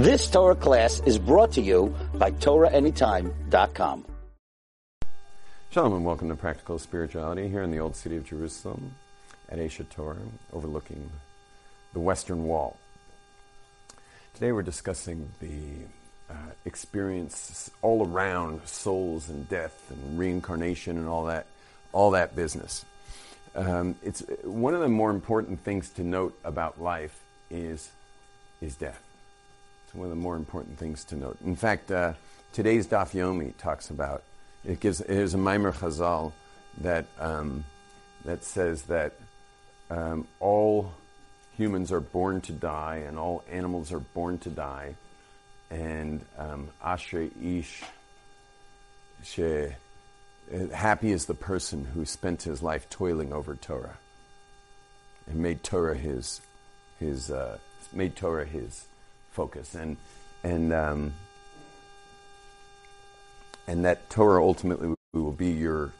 This 0.00 0.30
Torah 0.30 0.54
class 0.54 1.02
is 1.04 1.18
brought 1.18 1.52
to 1.52 1.60
you 1.60 1.94
by 2.14 2.30
TorahAnytime.com. 2.30 4.06
Shalom 5.68 5.92
and 5.92 6.06
welcome 6.06 6.30
to 6.30 6.36
Practical 6.36 6.78
Spirituality 6.78 7.48
here 7.48 7.60
in 7.60 7.70
the 7.70 7.80
Old 7.80 7.94
City 7.94 8.16
of 8.16 8.24
Jerusalem 8.24 8.94
at 9.50 9.58
Aish 9.58 9.84
HaTorah, 9.84 10.16
overlooking 10.54 11.10
the 11.92 12.00
Western 12.00 12.44
Wall. 12.44 12.78
Today 14.32 14.52
we're 14.52 14.62
discussing 14.62 15.28
the 15.38 15.84
uh, 16.30 16.52
experience 16.64 17.70
all 17.82 18.06
around 18.06 18.66
souls 18.66 19.28
and 19.28 19.46
death 19.50 19.90
and 19.90 20.18
reincarnation 20.18 20.96
and 20.96 21.08
all 21.08 21.26
that, 21.26 21.44
all 21.92 22.12
that 22.12 22.34
business. 22.34 22.86
Um, 23.54 23.96
it's 24.02 24.22
one 24.44 24.72
of 24.72 24.80
the 24.80 24.88
more 24.88 25.10
important 25.10 25.60
things 25.60 25.90
to 25.90 26.02
note 26.02 26.38
about 26.42 26.80
life 26.80 27.20
is 27.50 27.90
is 28.62 28.76
death. 28.76 29.09
It's 29.90 29.96
one 29.96 30.04
of 30.04 30.10
the 30.10 30.22
more 30.22 30.36
important 30.36 30.78
things 30.78 31.02
to 31.06 31.16
note. 31.16 31.38
In 31.44 31.56
fact, 31.56 31.90
uh, 31.90 32.12
today's 32.52 32.86
Daf 32.86 33.10
Yomi 33.10 33.56
talks 33.56 33.90
about 33.90 34.22
it. 34.64 34.78
Gives 34.78 35.00
it 35.00 35.10
is 35.10 35.34
a 35.34 35.36
Maimer 35.36 35.72
Chazal 35.72 36.30
that 36.78 37.06
um, 37.18 37.64
that 38.24 38.44
says 38.44 38.82
that 38.82 39.14
um, 39.90 40.28
all 40.38 40.92
humans 41.56 41.90
are 41.90 41.98
born 41.98 42.40
to 42.42 42.52
die 42.52 43.02
and 43.04 43.18
all 43.18 43.42
animals 43.50 43.92
are 43.92 43.98
born 43.98 44.38
to 44.38 44.48
die, 44.50 44.94
and 45.72 46.24
um, 46.38 46.68
Ashrei 46.84 47.32
Ish 47.58 47.82
she, 49.24 49.70
happy 50.72 51.10
is 51.10 51.26
the 51.26 51.34
person 51.34 51.84
who 51.84 52.04
spent 52.04 52.44
his 52.44 52.62
life 52.62 52.88
toiling 52.90 53.32
over 53.32 53.56
Torah 53.56 53.98
and 55.26 55.40
made 55.40 55.64
Torah 55.64 55.96
his 55.96 56.40
his 57.00 57.28
uh, 57.28 57.58
made 57.92 58.14
Torah 58.14 58.46
his 58.46 58.86
focus 59.30 59.74
and 59.74 59.96
and 60.42 60.72
um, 60.72 61.12
and 63.66 63.84
that 63.84 64.08
Torah 64.10 64.42
ultimately 64.42 64.94
will 65.12 65.32
be 65.32 65.50
your 65.50 65.92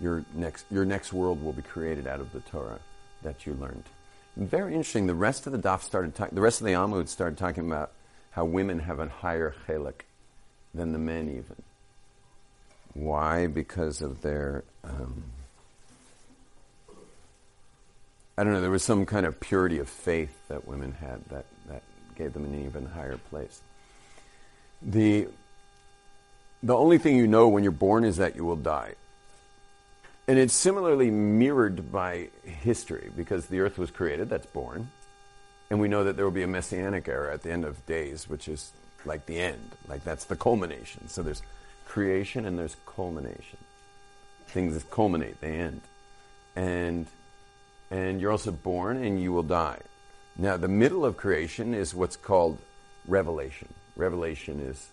your 0.00 0.24
next 0.34 0.66
your 0.70 0.84
next 0.84 1.12
world 1.12 1.42
will 1.42 1.52
be 1.52 1.62
created 1.62 2.06
out 2.06 2.20
of 2.20 2.32
the 2.32 2.40
Torah 2.40 2.80
that 3.22 3.46
you 3.46 3.54
learned. 3.54 3.84
Very 4.36 4.74
interesting. 4.74 5.06
The 5.06 5.14
rest 5.14 5.46
of 5.46 5.52
the 5.52 5.58
daf 5.58 5.82
started. 5.82 6.14
The 6.14 6.40
rest 6.40 6.60
of 6.60 6.66
the 6.66 6.72
Amud 6.72 7.08
started 7.08 7.38
talking 7.38 7.66
about 7.66 7.92
how 8.32 8.44
women 8.44 8.80
have 8.80 9.00
a 9.00 9.08
higher 9.08 9.54
chelik 9.66 10.02
than 10.74 10.92
the 10.92 10.98
men 10.98 11.28
even. 11.28 11.62
Why? 12.94 13.46
Because 13.46 14.02
of 14.02 14.22
their 14.22 14.64
um, 14.84 15.24
I 18.40 18.44
don't 18.44 18.54
know. 18.54 18.62
There 18.62 18.70
was 18.70 18.82
some 18.82 19.04
kind 19.04 19.26
of 19.26 19.38
purity 19.38 19.78
of 19.78 19.88
faith 19.88 20.34
that 20.48 20.66
women 20.66 20.92
had 20.92 21.22
that 21.28 21.44
gave 22.14 22.32
them 22.32 22.44
an 22.44 22.64
even 22.64 22.86
higher 22.86 23.16
place. 23.16 23.60
The 24.82 25.28
the 26.62 26.76
only 26.76 26.98
thing 26.98 27.16
you 27.16 27.26
know 27.26 27.48
when 27.48 27.62
you're 27.62 27.72
born 27.72 28.04
is 28.04 28.18
that 28.18 28.36
you 28.36 28.44
will 28.44 28.56
die. 28.56 28.94
And 30.28 30.38
it's 30.38 30.54
similarly 30.54 31.10
mirrored 31.10 31.90
by 31.90 32.28
history 32.44 33.10
because 33.16 33.46
the 33.46 33.60
earth 33.60 33.78
was 33.78 33.90
created, 33.90 34.28
that's 34.28 34.46
born. 34.46 34.90
And 35.70 35.80
we 35.80 35.88
know 35.88 36.04
that 36.04 36.16
there 36.16 36.24
will 36.24 36.32
be 36.32 36.42
a 36.42 36.48
messianic 36.48 37.08
era 37.08 37.32
at 37.32 37.42
the 37.42 37.50
end 37.50 37.64
of 37.64 37.84
days, 37.86 38.28
which 38.28 38.46
is 38.46 38.72
like 39.04 39.26
the 39.26 39.40
end, 39.40 39.70
like 39.88 40.04
that's 40.04 40.26
the 40.26 40.36
culmination. 40.36 41.08
So 41.08 41.22
there's 41.22 41.42
creation 41.86 42.44
and 42.44 42.58
there's 42.58 42.76
culmination. 42.86 43.58
Things 44.48 44.84
culminate, 44.90 45.40
they 45.40 45.52
end. 45.52 45.80
And 46.54 47.06
and 47.90 48.20
you're 48.20 48.30
also 48.30 48.52
born 48.52 49.02
and 49.02 49.20
you 49.20 49.32
will 49.32 49.42
die. 49.42 49.78
Now, 50.36 50.56
the 50.56 50.68
middle 50.68 51.04
of 51.04 51.16
creation 51.16 51.74
is 51.74 51.94
what's 51.94 52.16
called 52.16 52.58
revelation. 53.06 53.68
Revelation 53.96 54.60
is, 54.60 54.88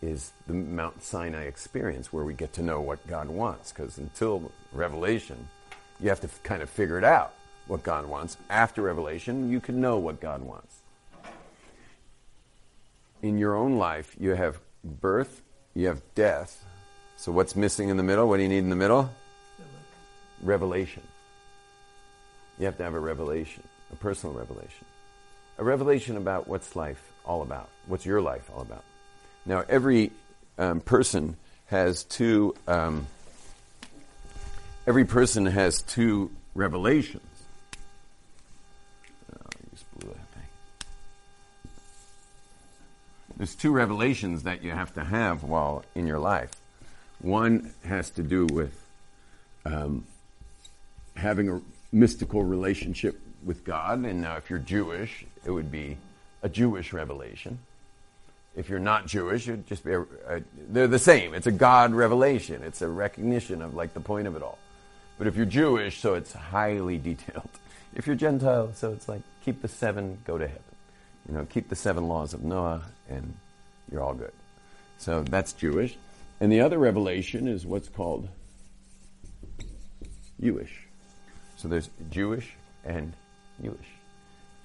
is 0.00 0.32
the 0.46 0.54
Mount 0.54 1.02
Sinai 1.02 1.44
experience 1.44 2.12
where 2.12 2.24
we 2.24 2.34
get 2.34 2.52
to 2.54 2.62
know 2.62 2.80
what 2.80 3.06
God 3.06 3.28
wants, 3.28 3.72
because 3.72 3.98
until 3.98 4.50
revelation, 4.72 5.48
you 6.00 6.08
have 6.08 6.20
to 6.20 6.28
f- 6.28 6.42
kind 6.42 6.62
of 6.62 6.70
figure 6.70 6.98
it 6.98 7.04
out 7.04 7.34
what 7.66 7.82
God 7.82 8.06
wants. 8.06 8.36
After 8.48 8.82
revelation, 8.82 9.50
you 9.50 9.60
can 9.60 9.80
know 9.80 9.98
what 9.98 10.20
God 10.20 10.42
wants. 10.42 10.76
In 13.22 13.36
your 13.36 13.54
own 13.54 13.76
life, 13.76 14.16
you 14.18 14.30
have 14.30 14.58
birth, 14.82 15.42
you 15.74 15.88
have 15.88 16.00
death. 16.14 16.64
So, 17.16 17.32
what's 17.32 17.54
missing 17.54 17.90
in 17.90 17.98
the 17.98 18.02
middle? 18.02 18.26
What 18.28 18.38
do 18.38 18.42
you 18.42 18.48
need 18.48 18.58
in 18.58 18.70
the 18.70 18.76
middle? 18.76 19.10
Revelation. 20.42 21.02
You 22.58 22.64
have 22.66 22.78
to 22.78 22.82
have 22.82 22.94
a 22.94 23.00
revelation, 23.00 23.62
a 23.92 23.96
personal 23.96 24.34
revelation. 24.34 24.84
A 25.58 25.64
revelation 25.64 26.16
about 26.16 26.48
what's 26.48 26.74
life 26.74 27.12
all 27.24 27.42
about. 27.42 27.68
What's 27.86 28.06
your 28.06 28.20
life 28.20 28.50
all 28.54 28.62
about? 28.62 28.84
Now, 29.44 29.64
every 29.68 30.12
um, 30.58 30.80
person 30.80 31.36
has 31.66 32.04
two. 32.04 32.54
Um, 32.66 33.06
every 34.86 35.04
person 35.04 35.46
has 35.46 35.82
two 35.82 36.30
revelations. 36.54 37.22
Oh, 39.32 40.14
There's 43.36 43.54
two 43.54 43.72
revelations 43.72 44.42
that 44.42 44.62
you 44.62 44.70
have 44.70 44.92
to 44.94 45.04
have 45.04 45.44
while 45.44 45.82
in 45.94 46.06
your 46.06 46.18
life. 46.18 46.50
One 47.20 47.72
has 47.84 48.10
to 48.10 48.22
do 48.22 48.46
with 48.46 48.78
um, 49.64 50.04
having 51.16 51.48
a 51.48 51.60
mystical 51.90 52.44
relationship 52.44 53.18
with 53.44 53.64
God. 53.64 54.04
And 54.04 54.20
now, 54.20 54.36
if 54.36 54.50
you're 54.50 54.58
Jewish, 54.58 55.24
it 55.44 55.50
would 55.50 55.70
be 55.70 55.96
a 56.42 56.48
Jewish 56.48 56.92
revelation. 56.92 57.58
If 58.56 58.68
you're 58.68 58.78
not 58.80 59.06
Jewish, 59.06 59.48
it 59.48 59.52
would 59.52 59.66
just 59.66 59.84
be 59.84 59.92
a, 59.92 60.00
a, 60.00 60.42
they're 60.68 60.88
the 60.88 60.98
same. 60.98 61.34
It's 61.34 61.46
a 61.46 61.52
God 61.52 61.94
revelation. 61.94 62.62
It's 62.62 62.82
a 62.82 62.88
recognition 62.88 63.62
of 63.62 63.74
like 63.74 63.94
the 63.94 64.00
point 64.00 64.26
of 64.26 64.36
it 64.36 64.42
all. 64.42 64.58
But 65.18 65.26
if 65.26 65.36
you're 65.36 65.46
Jewish, 65.46 66.00
so 66.00 66.14
it's 66.14 66.32
highly 66.32 66.98
detailed. 67.10 67.50
If 67.94 68.06
you're 68.06 68.16
Gentile, 68.16 68.72
so 68.74 68.92
it's 68.92 69.08
like 69.08 69.22
keep 69.44 69.62
the 69.62 69.68
seven, 69.68 70.18
go 70.24 70.38
to 70.38 70.46
heaven. 70.46 70.62
You 71.28 71.34
know, 71.34 71.44
keep 71.44 71.68
the 71.68 71.76
seven 71.76 72.08
laws 72.08 72.34
of 72.34 72.42
Noah, 72.42 72.82
and 73.08 73.34
you're 73.90 74.02
all 74.02 74.14
good. 74.14 74.32
So 74.98 75.22
that's 75.22 75.52
Jewish. 75.52 75.96
And 76.40 76.50
the 76.50 76.60
other 76.60 76.78
revelation 76.78 77.46
is 77.46 77.66
what's 77.66 77.88
called 77.88 78.28
Jewish. 80.40 80.86
So 81.56 81.68
there's 81.68 81.90
Jewish 82.10 82.54
and 82.84 83.12
Jewish. 83.62 83.86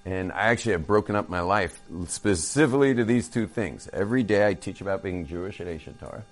And 0.04 0.30
I 0.30 0.46
actually 0.46 0.72
have 0.72 0.86
broken 0.86 1.16
up 1.16 1.28
my 1.28 1.40
life 1.40 1.80
specifically 2.06 2.94
to 2.94 3.04
these 3.04 3.28
two 3.28 3.46
things. 3.46 3.88
Every 3.92 4.22
day 4.22 4.46
I 4.46 4.54
teach 4.54 4.80
about 4.80 5.02
being 5.02 5.26
Jewish 5.26 5.60
at 5.60 5.66
Aish 5.66 5.92
HaTorah. 5.92 6.22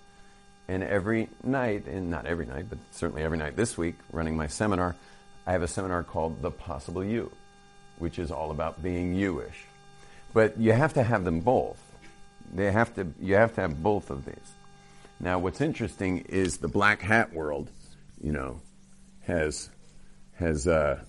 And 0.69 0.83
every 0.83 1.29
night, 1.43 1.87
and 1.87 2.11
not 2.11 2.27
every 2.27 2.47
night, 2.47 2.67
but 2.71 2.79
certainly 2.93 3.23
every 3.23 3.37
night 3.37 3.57
this 3.57 3.77
week, 3.77 3.97
running 4.13 4.37
my 4.37 4.47
seminar, 4.47 4.95
I 5.47 5.53
have 5.53 5.63
a 5.63 5.69
seminar 5.69 6.03
called 6.05 6.41
The 6.41 6.51
Possible 6.51 7.05
You, 7.05 7.31
which 7.99 8.19
is 8.19 8.31
all 8.31 8.51
about 8.51 8.83
being 8.83 9.19
Jewish. 9.19 9.65
But 10.33 10.59
you 10.59 10.73
have 10.73 10.95
to 10.95 11.03
have 11.03 11.25
them 11.25 11.41
both. 11.41 11.81
They 12.55 12.71
have 12.71 12.95
to, 12.95 13.09
you 13.21 13.35
have 13.35 13.55
to 13.57 13.63
have 13.63 13.83
both 13.83 14.11
of 14.11 14.25
these. 14.25 14.53
Now, 15.21 15.39
what's 15.39 15.61
interesting 15.61 16.21
is 16.29 16.59
the 16.59 16.69
black 16.69 17.03
hat 17.03 17.33
world, 17.33 17.71
you 18.23 18.33
know, 18.33 18.61
has 19.23 19.71
has 20.35 20.67
uh, 20.67 21.01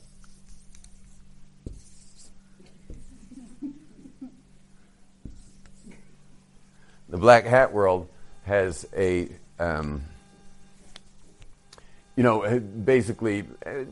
the 7.16 7.22
black 7.22 7.46
hat 7.46 7.72
world 7.72 8.10
has 8.44 8.86
a 8.94 9.30
um, 9.58 10.04
you 12.18 12.24
know 12.24 12.60
basically 12.60 13.46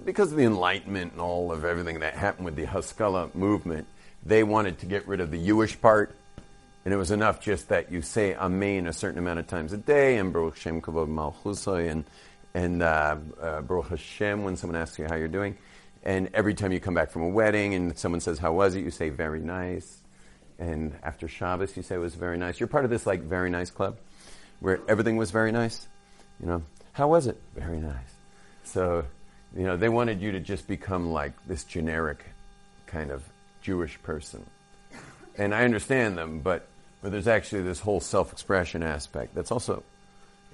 because 0.03 0.33
of 0.33 0.37
the 0.37 0.43
enlightenment 0.43 1.13
and 1.13 1.21
all 1.21 1.53
of 1.53 1.63
everything 1.63 2.01
that 2.01 2.15
happened 2.15 2.43
with 2.43 2.57
the 2.57 2.65
Haskalah 2.65 3.29
movement 3.33 3.87
they 4.25 4.43
wanted 4.43 4.79
to 4.79 4.87
get 4.87 5.07
rid 5.07 5.21
of 5.21 5.31
the 5.31 5.37
Jewish 5.37 5.79
part 5.79 6.13
and 6.83 6.93
it 6.93 6.97
was 6.97 7.11
enough 7.11 7.39
just 7.39 7.69
that 7.69 7.93
you 7.93 8.01
say 8.01 8.35
Amen 8.35 8.87
a 8.87 8.93
certain 8.93 9.19
amount 9.19 9.39
of 9.39 9.47
times 9.47 9.71
a 9.71 9.77
day 9.77 10.17
and 10.17 10.33
Baruch 10.33 10.57
Shem 10.57 10.81
Kavod 10.81 11.07
Malchusay 11.07 11.89
and 11.89 12.03
and 12.53 12.83
uh, 12.83 13.15
uh, 13.41 13.61
Baruch 13.61 13.87
Hashem 13.87 14.43
when 14.43 14.57
someone 14.57 14.75
asks 14.75 14.99
you 14.99 15.05
how 15.05 15.15
you're 15.15 15.29
doing. 15.29 15.57
And 16.03 16.29
every 16.33 16.53
time 16.53 16.73
you 16.73 16.81
come 16.81 16.93
back 16.93 17.09
from 17.09 17.21
a 17.21 17.29
wedding 17.29 17.73
and 17.73 17.97
someone 17.97 18.19
says, 18.19 18.37
How 18.37 18.51
was 18.51 18.75
it? 18.75 18.83
you 18.83 18.91
say, 18.91 19.09
Very 19.09 19.39
nice. 19.39 20.02
And 20.59 20.95
after 21.03 21.27
Shabbos, 21.27 21.75
you 21.75 21.83
say 21.83 21.95
it 21.95 21.99
was 21.99 22.15
very 22.15 22.37
nice. 22.37 22.59
You're 22.59 22.67
part 22.67 22.85
of 22.85 22.91
this 22.91 23.05
like 23.05 23.21
very 23.21 23.49
nice 23.49 23.69
club 23.69 23.97
where 24.59 24.79
everything 24.87 25.17
was 25.17 25.31
very 25.31 25.51
nice. 25.51 25.87
You 26.39 26.47
know, 26.47 26.63
how 26.93 27.07
was 27.07 27.27
it? 27.27 27.39
Very 27.55 27.79
nice. 27.79 28.13
So, 28.63 29.05
you 29.55 29.63
know, 29.63 29.77
they 29.77 29.89
wanted 29.89 30.21
you 30.21 30.31
to 30.33 30.39
just 30.39 30.67
become 30.67 31.11
like 31.11 31.33
this 31.47 31.63
generic 31.63 32.23
kind 32.85 33.11
of 33.11 33.23
Jewish 33.61 34.01
person. 34.03 34.45
And 35.37 35.53
I 35.53 35.63
understand 35.63 36.17
them, 36.17 36.39
but, 36.39 36.67
but 37.01 37.11
there's 37.11 37.27
actually 37.27 37.63
this 37.63 37.79
whole 37.79 37.99
self 37.99 38.31
expression 38.31 38.83
aspect 38.83 39.35
that's 39.35 39.51
also, 39.51 39.83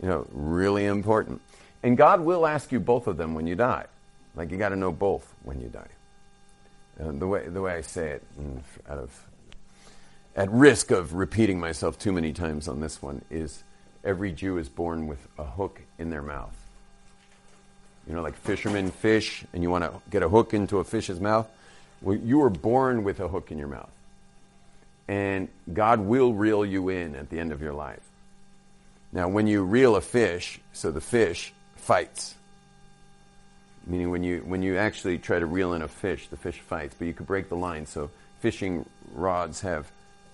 you 0.01 0.07
know, 0.07 0.25
really 0.31 0.85
important. 0.85 1.41
And 1.83 1.97
God 1.97 2.21
will 2.21 2.45
ask 2.45 2.71
you 2.71 2.79
both 2.79 3.07
of 3.07 3.17
them 3.17 3.35
when 3.35 3.47
you 3.47 3.55
die. 3.55 3.85
Like 4.35 4.51
you 4.51 4.57
got 4.57 4.69
to 4.69 4.75
know 4.75 4.91
both 4.91 5.33
when 5.43 5.59
you 5.59 5.67
die. 5.67 5.87
Uh, 6.99 7.11
the 7.11 7.27
way 7.27 7.47
the 7.47 7.61
way 7.61 7.73
I 7.73 7.81
say 7.81 8.09
it, 8.09 8.23
out 8.89 8.97
of 8.97 9.28
at 10.39 10.49
risk 10.51 10.89
of 10.89 11.15
repeating 11.15 11.59
myself 11.59 11.99
too 11.99 12.13
many 12.13 12.31
times 12.31 12.69
on 12.69 12.79
this 12.79 13.01
one, 13.01 13.21
is 13.29 13.61
every 14.05 14.31
Jew 14.31 14.57
is 14.57 14.69
born 14.69 15.05
with 15.05 15.27
a 15.37 15.43
hook 15.43 15.81
in 15.97 16.09
their 16.09 16.21
mouth. 16.21 16.55
You 18.07 18.15
know, 18.15 18.21
like 18.21 18.37
fishermen 18.37 18.89
fish, 18.89 19.43
and 19.51 19.61
you 19.61 19.69
want 19.69 19.83
to 19.83 19.91
get 20.09 20.23
a 20.23 20.29
hook 20.29 20.53
into 20.53 20.77
a 20.79 20.85
fish's 20.85 21.19
mouth. 21.19 21.45
Well, 22.01 22.15
you 22.15 22.37
were 22.39 22.49
born 22.49 23.03
with 23.03 23.19
a 23.19 23.27
hook 23.27 23.51
in 23.51 23.57
your 23.57 23.67
mouth. 23.67 23.91
And 25.09 25.49
God 25.73 25.99
will 25.99 26.33
reel 26.33 26.65
you 26.65 26.87
in 26.87 27.15
at 27.15 27.29
the 27.29 27.37
end 27.37 27.51
of 27.51 27.61
your 27.61 27.73
life. 27.73 28.07
Now, 29.11 29.27
when 29.27 29.45
you 29.45 29.63
reel 29.63 29.97
a 29.97 30.01
fish, 30.01 30.61
so 30.71 30.89
the 30.89 31.01
fish 31.01 31.51
fights. 31.75 32.35
Meaning, 33.85 34.09
when 34.09 34.23
you, 34.23 34.39
when 34.45 34.63
you 34.63 34.77
actually 34.77 35.17
try 35.17 35.37
to 35.37 35.45
reel 35.45 35.73
in 35.73 35.81
a 35.81 35.89
fish, 35.89 36.29
the 36.29 36.37
fish 36.37 36.59
fights, 36.61 36.95
but 36.97 37.07
you 37.07 37.13
could 37.13 37.27
break 37.27 37.49
the 37.49 37.57
line. 37.57 37.85
So, 37.85 38.09
fishing 38.39 38.85
rods 39.13 39.59
have, 39.61 39.91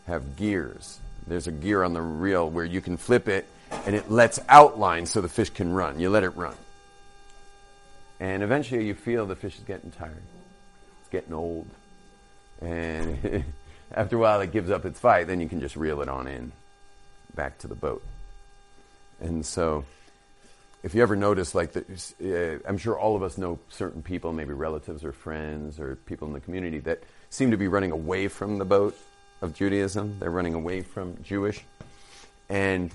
have 0.07 0.35
gears. 0.35 0.99
There's 1.27 1.47
a 1.47 1.51
gear 1.51 1.83
on 1.83 1.93
the 1.93 2.01
reel 2.01 2.49
where 2.49 2.65
you 2.65 2.81
can 2.81 2.97
flip 2.97 3.27
it 3.27 3.47
and 3.85 3.95
it 3.95 4.11
lets 4.11 4.39
out 4.47 4.79
line 4.79 5.05
so 5.05 5.21
the 5.21 5.29
fish 5.29 5.49
can 5.49 5.71
run. 5.73 5.99
You 5.99 6.09
let 6.09 6.23
it 6.23 6.35
run. 6.35 6.55
And 8.19 8.43
eventually 8.43 8.85
you 8.85 8.93
feel 8.93 9.25
the 9.25 9.35
fish 9.35 9.57
is 9.57 9.63
getting 9.63 9.91
tired. 9.91 10.21
It's 11.01 11.09
getting 11.09 11.33
old. 11.33 11.67
And 12.61 13.43
after 13.91 14.15
a 14.15 14.19
while 14.19 14.41
it 14.41 14.51
gives 14.51 14.69
up 14.69 14.85
its 14.85 14.99
fight, 14.99 15.27
then 15.27 15.41
you 15.41 15.49
can 15.49 15.59
just 15.59 15.75
reel 15.75 16.01
it 16.01 16.09
on 16.09 16.27
in 16.27 16.51
back 17.33 17.57
to 17.59 17.67
the 17.67 17.75
boat. 17.75 18.03
And 19.19 19.45
so 19.45 19.85
if 20.83 20.93
you 20.93 21.01
ever 21.01 21.15
notice, 21.15 21.55
like, 21.55 21.73
the, 21.73 21.83
uh, 22.63 22.69
I'm 22.69 22.77
sure 22.77 22.97
all 22.97 23.15
of 23.15 23.23
us 23.23 23.37
know 23.37 23.59
certain 23.69 24.03
people, 24.03 24.31
maybe 24.31 24.53
relatives 24.53 25.03
or 25.03 25.11
friends 25.11 25.79
or 25.79 25.95
people 25.95 26.27
in 26.27 26.33
the 26.33 26.39
community 26.39 26.79
that 26.81 27.03
seem 27.29 27.51
to 27.51 27.57
be 27.57 27.67
running 27.67 27.91
away 27.91 28.27
from 28.27 28.59
the 28.59 28.65
boat 28.65 28.95
of 29.41 29.53
Judaism. 29.53 30.17
They're 30.19 30.31
running 30.31 30.53
away 30.53 30.81
from 30.81 31.17
Jewish. 31.23 31.63
And, 32.49 32.91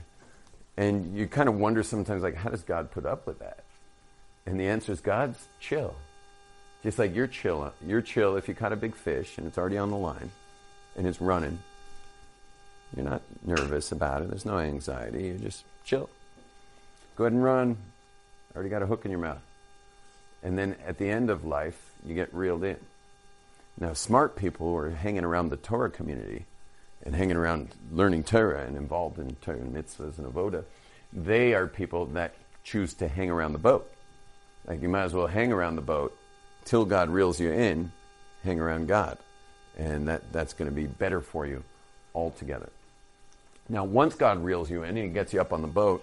and 0.77 1.17
you 1.17 1.27
kind 1.27 1.49
of 1.49 1.57
wonder 1.57 1.83
sometimes, 1.83 2.23
like, 2.23 2.37
how 2.37 2.51
does 2.51 2.63
God 2.63 2.91
put 2.91 3.07
up 3.07 3.27
with 3.27 3.39
that? 3.41 3.65
And 4.47 4.59
the 4.59 4.67
answer 4.67 4.93
is 4.93 5.01
God's 5.01 5.39
chill. 5.61 5.95
Just 6.83 6.99
like 6.99 7.15
you're 7.15 7.27
chill. 7.27 7.73
You're 7.87 8.01
chill 8.01 8.37
if 8.37 8.49
you 8.49 8.55
caught 8.55 8.73
a 8.73 8.77
big 8.77 8.95
fish 8.95 9.37
and 9.39 9.47
it's 9.47 9.59
already 9.59 9.77
on 9.77 9.91
the 9.91 9.97
line 9.97 10.31
and 10.97 11.07
it's 11.07 11.21
running. 11.21 11.59
You're 12.97 13.05
not 13.05 13.23
nervous 13.45 13.93
about 13.93 14.23
it. 14.23 14.31
There's 14.31 14.47
no 14.47 14.59
anxiety. 14.59 15.25
You 15.25 15.35
just 15.35 15.65
chill. 15.85 16.09
Go 17.17 17.25
ahead 17.25 17.35
and 17.35 17.45
run. 17.45 17.77
Already 18.55 18.71
got 18.71 18.83
a 18.83 18.87
hook 18.87 19.05
in 19.05 19.11
your 19.11 19.21
mouth. 19.21 19.43
And 20.43 20.59
then 20.59 20.75
at 20.87 20.99
the 20.99 21.09
end 21.09 21.31
of 21.31 21.45
life, 21.45 21.79
you 22.05 22.15
get 22.15 22.35
reeled 22.35 22.65
in. 22.65 22.79
Now, 23.79 23.95
smart 23.95 24.37
people 24.37 24.69
who 24.69 24.77
are 24.77 24.91
hanging 24.91 25.25
around 25.25 25.49
the 25.49 25.57
Torah 25.57 25.91
community 25.91 26.45
and 27.03 27.15
hanging 27.15 27.37
around 27.37 27.71
learning 27.91 28.25
Torah 28.25 28.65
and 28.67 28.77
involved 28.77 29.19
in 29.19 29.37
Torah 29.37 29.59
and 29.59 29.75
mitzvahs 29.75 30.19
and 30.19 30.27
avoda, 30.27 30.65
they 31.13 31.55
are 31.55 31.67
people 31.67 32.07
that 32.07 32.35
choose 32.63 32.95
to 32.95 33.09
hang 33.09 33.31
around 33.31 33.53
the 33.53 33.59
boat. 33.59 33.91
Like 34.67 34.83
you 34.83 34.89
might 34.89 35.05
as 35.05 35.15
well 35.15 35.27
hang 35.27 35.53
around 35.53 35.77
the 35.77 35.83
boat 35.83 36.17
till 36.65 36.85
God 36.85 37.09
reels 37.09 37.41
you 37.41 37.51
in, 37.51 37.91
hang 38.45 38.61
around 38.61 38.89
God. 38.89 39.19
And 39.79 40.09
that, 40.09 40.31
that's 40.33 40.53
going 40.53 40.69
to 40.69 40.75
be 40.75 40.87
better 40.87 41.21
for 41.21 41.47
you 41.47 41.65
altogether. 42.15 42.69
Now, 43.69 43.85
once 43.85 44.15
God 44.15 44.45
reels 44.45 44.71
you 44.71 44.83
in 44.83 44.91
and 44.91 44.99
he 44.99 45.09
gets 45.09 45.33
you 45.33 45.41
up 45.41 45.53
on 45.53 45.63
the 45.63 45.69
boat, 45.69 46.03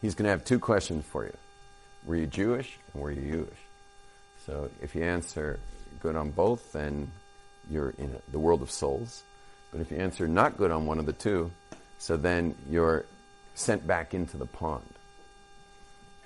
he's 0.00 0.14
going 0.14 0.24
to 0.24 0.30
have 0.30 0.44
two 0.44 0.58
questions 0.58 1.04
for 1.04 1.24
you. 1.24 1.34
Were 2.06 2.16
you 2.16 2.26
Jewish 2.26 2.78
and 2.94 3.02
were 3.02 3.10
you 3.10 3.20
Jewish? 3.20 3.58
So 4.46 4.70
if 4.80 4.94
you 4.94 5.02
answer 5.02 5.58
good 6.00 6.16
on 6.16 6.30
both, 6.30 6.72
then 6.72 7.10
you're 7.70 7.90
in 7.98 8.16
the 8.32 8.38
world 8.38 8.62
of 8.62 8.70
souls. 8.70 9.22
But 9.70 9.80
if 9.80 9.90
you 9.90 9.98
answer 9.98 10.26
not 10.26 10.56
good 10.56 10.70
on 10.70 10.86
one 10.86 10.98
of 10.98 11.06
the 11.06 11.12
two, 11.12 11.50
so 11.98 12.16
then 12.16 12.54
you're 12.68 13.04
sent 13.54 13.86
back 13.86 14.14
into 14.14 14.36
the 14.36 14.46
pond. 14.46 14.84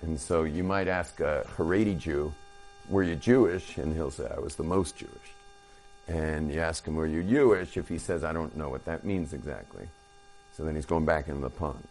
And 0.02 0.20
so 0.20 0.42
you 0.42 0.64
might 0.64 0.88
ask 0.88 1.20
a 1.20 1.46
Haredi 1.56 1.98
Jew, 1.98 2.32
were 2.88 3.02
you 3.02 3.16
Jewish? 3.16 3.78
And 3.78 3.94
he'll 3.94 4.10
say, 4.10 4.28
I 4.34 4.40
was 4.40 4.56
the 4.56 4.64
most 4.64 4.96
Jewish. 4.96 5.12
And 6.08 6.52
you 6.52 6.60
ask 6.60 6.84
him, 6.84 6.96
were 6.96 7.06
you 7.06 7.22
Jewish? 7.22 7.76
If 7.76 7.88
he 7.88 7.98
says, 7.98 8.24
I 8.24 8.32
don't 8.32 8.56
know 8.56 8.69
what 8.69 8.84
that 8.84 9.04
means 9.04 9.32
exactly. 9.32 9.88
So 10.52 10.64
then 10.64 10.74
he's 10.74 10.86
going 10.86 11.06
back 11.06 11.28
into 11.28 11.40
the 11.40 11.50
pond. 11.50 11.86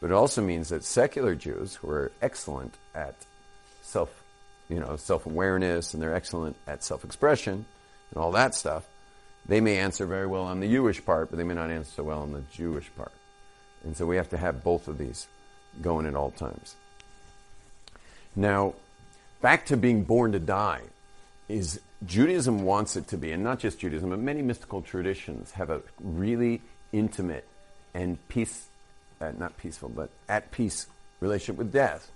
But 0.00 0.10
it 0.10 0.14
also 0.14 0.42
means 0.42 0.70
that 0.70 0.84
secular 0.84 1.34
Jews 1.34 1.76
who 1.76 1.90
are 1.90 2.10
excellent 2.20 2.74
at 2.94 3.14
self 3.82 4.23
you 4.68 4.80
know, 4.80 4.96
self-awareness 4.96 5.94
and 5.94 6.02
they're 6.02 6.14
excellent 6.14 6.56
at 6.66 6.82
self-expression 6.82 7.64
and 8.10 8.22
all 8.22 8.32
that 8.32 8.54
stuff, 8.54 8.86
they 9.46 9.60
may 9.60 9.78
answer 9.78 10.06
very 10.06 10.26
well 10.26 10.42
on 10.42 10.60
the 10.60 10.68
Jewish 10.68 11.04
part, 11.04 11.30
but 11.30 11.36
they 11.36 11.44
may 11.44 11.54
not 11.54 11.70
answer 11.70 11.90
so 11.96 12.02
well 12.02 12.22
on 12.22 12.32
the 12.32 12.42
Jewish 12.52 12.90
part. 12.96 13.12
And 13.84 13.96
so 13.96 14.06
we 14.06 14.16
have 14.16 14.30
to 14.30 14.38
have 14.38 14.64
both 14.64 14.88
of 14.88 14.96
these 14.98 15.26
going 15.82 16.06
at 16.06 16.14
all 16.14 16.30
times. 16.30 16.76
Now, 18.34 18.74
back 19.42 19.66
to 19.66 19.76
being 19.76 20.04
born 20.04 20.32
to 20.32 20.38
die 20.38 20.82
is 21.48 21.80
Judaism 22.06 22.62
wants 22.62 22.96
it 22.96 23.08
to 23.08 23.18
be, 23.18 23.32
and 23.32 23.44
not 23.44 23.58
just 23.58 23.78
Judaism, 23.78 24.10
but 24.10 24.18
many 24.18 24.42
mystical 24.42 24.80
traditions 24.80 25.52
have 25.52 25.70
a 25.70 25.82
really 26.00 26.62
intimate 26.92 27.46
and 27.92 28.16
peace, 28.28 28.66
uh, 29.20 29.32
not 29.38 29.56
peaceful, 29.56 29.88
but 29.88 30.10
at 30.28 30.50
peace 30.50 30.86
relationship 31.20 31.58
with 31.58 31.72
death 31.72 32.10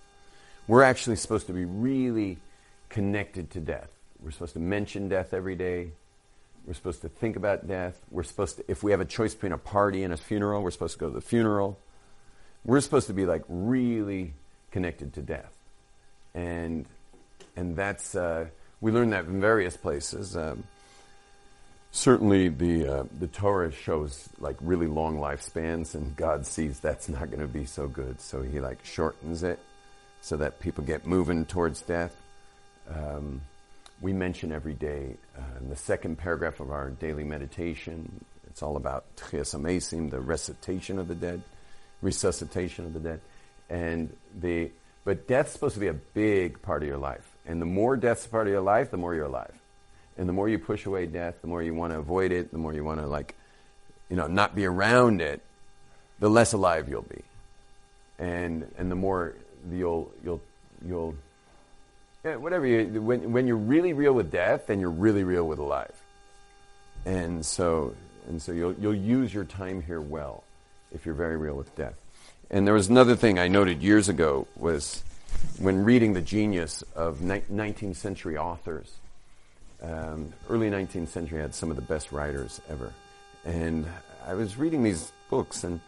we're 0.68 0.82
actually 0.82 1.16
supposed 1.16 1.46
to 1.46 1.52
be 1.52 1.64
really 1.64 2.36
connected 2.90 3.50
to 3.52 3.60
death. 3.60 3.88
We're 4.22 4.30
supposed 4.30 4.52
to 4.52 4.60
mention 4.60 5.08
death 5.08 5.32
every 5.32 5.56
day. 5.56 5.92
We're 6.66 6.74
supposed 6.74 7.00
to 7.00 7.08
think 7.08 7.36
about 7.36 7.66
death. 7.66 7.98
We're 8.10 8.22
supposed 8.22 8.58
to, 8.58 8.64
if 8.70 8.82
we 8.82 8.90
have 8.90 9.00
a 9.00 9.06
choice 9.06 9.34
between 9.34 9.52
a 9.52 9.58
party 9.58 10.04
and 10.04 10.12
a 10.12 10.16
funeral, 10.18 10.62
we're 10.62 10.70
supposed 10.70 10.94
to 10.94 10.98
go 11.00 11.08
to 11.08 11.14
the 11.14 11.22
funeral. 11.22 11.78
We're 12.64 12.80
supposed 12.80 13.06
to 13.06 13.14
be 13.14 13.24
like 13.24 13.42
really 13.48 14.34
connected 14.70 15.14
to 15.14 15.22
death. 15.22 15.52
And, 16.34 16.84
and 17.56 17.74
that's, 17.74 18.14
uh, 18.14 18.48
we 18.82 18.92
learn 18.92 19.10
that 19.10 19.24
in 19.24 19.40
various 19.40 19.76
places. 19.76 20.36
Um, 20.36 20.64
certainly 21.90 22.48
the, 22.48 22.86
uh, 22.86 23.04
the 23.18 23.28
Torah 23.28 23.72
shows 23.72 24.28
like 24.38 24.56
really 24.60 24.86
long 24.86 25.16
lifespans 25.16 25.94
and 25.94 26.14
God 26.14 26.44
sees 26.44 26.80
that's 26.80 27.08
not 27.08 27.30
going 27.30 27.40
to 27.40 27.48
be 27.48 27.64
so 27.64 27.88
good. 27.88 28.20
So 28.20 28.42
he 28.42 28.60
like 28.60 28.84
shortens 28.84 29.42
it 29.42 29.58
so 30.20 30.36
that 30.36 30.60
people 30.60 30.84
get 30.84 31.06
moving 31.06 31.44
towards 31.44 31.82
death. 31.82 32.14
Um, 32.88 33.40
we 34.00 34.12
mention 34.12 34.52
every 34.52 34.74
day 34.74 35.16
uh, 35.36 35.58
in 35.60 35.68
the 35.68 35.76
second 35.76 36.18
paragraph 36.18 36.60
of 36.60 36.70
our 36.70 36.90
daily 36.90 37.24
meditation, 37.24 38.24
it's 38.46 38.62
all 38.62 38.76
about 38.76 39.04
Tchias 39.16 39.54
Amesim, 39.54 40.10
the 40.10 40.20
recitation 40.20 40.98
of 40.98 41.08
the 41.08 41.14
dead, 41.14 41.42
resuscitation 42.02 42.84
of 42.84 42.92
the 42.92 43.00
dead. 43.00 43.20
And 43.70 44.16
the, 44.40 44.70
but 45.04 45.28
death's 45.28 45.52
supposed 45.52 45.74
to 45.74 45.80
be 45.80 45.88
a 45.88 45.94
big 45.94 46.62
part 46.62 46.82
of 46.82 46.88
your 46.88 46.98
life. 46.98 47.28
And 47.46 47.60
the 47.60 47.66
more 47.66 47.96
death's 47.96 48.26
a 48.26 48.28
part 48.28 48.46
of 48.46 48.52
your 48.52 48.62
life, 48.62 48.90
the 48.90 48.96
more 48.96 49.14
you're 49.14 49.26
alive. 49.26 49.54
And 50.16 50.28
the 50.28 50.32
more 50.32 50.48
you 50.48 50.58
push 50.58 50.86
away 50.86 51.06
death, 51.06 51.36
the 51.40 51.46
more 51.46 51.62
you 51.62 51.74
want 51.74 51.92
to 51.92 51.98
avoid 51.98 52.32
it, 52.32 52.50
the 52.50 52.58
more 52.58 52.74
you 52.74 52.84
want 52.84 53.00
to 53.00 53.06
like, 53.06 53.34
you 54.10 54.16
know, 54.16 54.26
not 54.26 54.54
be 54.54 54.66
around 54.66 55.20
it, 55.20 55.40
the 56.18 56.28
less 56.28 56.52
alive 56.52 56.88
you'll 56.88 57.02
be. 57.02 57.22
And, 58.18 58.72
and 58.76 58.90
the 58.90 58.96
more 58.96 59.36
you'll 59.70 60.12
you'll 60.24 60.40
you'll 60.86 61.14
yeah, 62.24 62.36
whatever 62.36 62.66
you 62.66 63.00
when 63.00 63.32
when 63.32 63.46
you're 63.46 63.56
really 63.56 63.92
real 63.92 64.12
with 64.12 64.30
death, 64.30 64.66
then 64.66 64.80
you're 64.80 64.90
really 64.90 65.24
real 65.24 65.46
with 65.46 65.58
life. 65.58 66.02
And 67.06 67.44
so 67.44 67.94
and 68.28 68.42
so 68.42 68.52
you'll 68.52 68.74
you'll 68.74 68.94
use 68.94 69.32
your 69.32 69.44
time 69.44 69.82
here 69.82 70.00
well 70.00 70.44
if 70.92 71.06
you're 71.06 71.14
very 71.14 71.36
real 71.36 71.54
with 71.54 71.74
death. 71.76 71.94
And 72.50 72.66
there 72.66 72.74
was 72.74 72.88
another 72.88 73.14
thing 73.14 73.38
I 73.38 73.48
noted 73.48 73.82
years 73.82 74.08
ago 74.08 74.46
was 74.56 75.02
when 75.58 75.84
reading 75.84 76.14
the 76.14 76.22
genius 76.22 76.82
of 76.96 77.20
ni- 77.20 77.42
19th 77.52 77.96
century 77.96 78.36
authors. 78.36 78.90
Um, 79.80 80.32
early 80.48 80.70
19th 80.70 81.08
century 81.08 81.40
had 81.40 81.54
some 81.54 81.70
of 81.70 81.76
the 81.76 81.82
best 81.82 82.10
writers 82.10 82.60
ever, 82.68 82.92
and 83.44 83.86
I 84.26 84.34
was 84.34 84.56
reading 84.56 84.82
these 84.82 85.12
books 85.30 85.62
and 85.62 85.80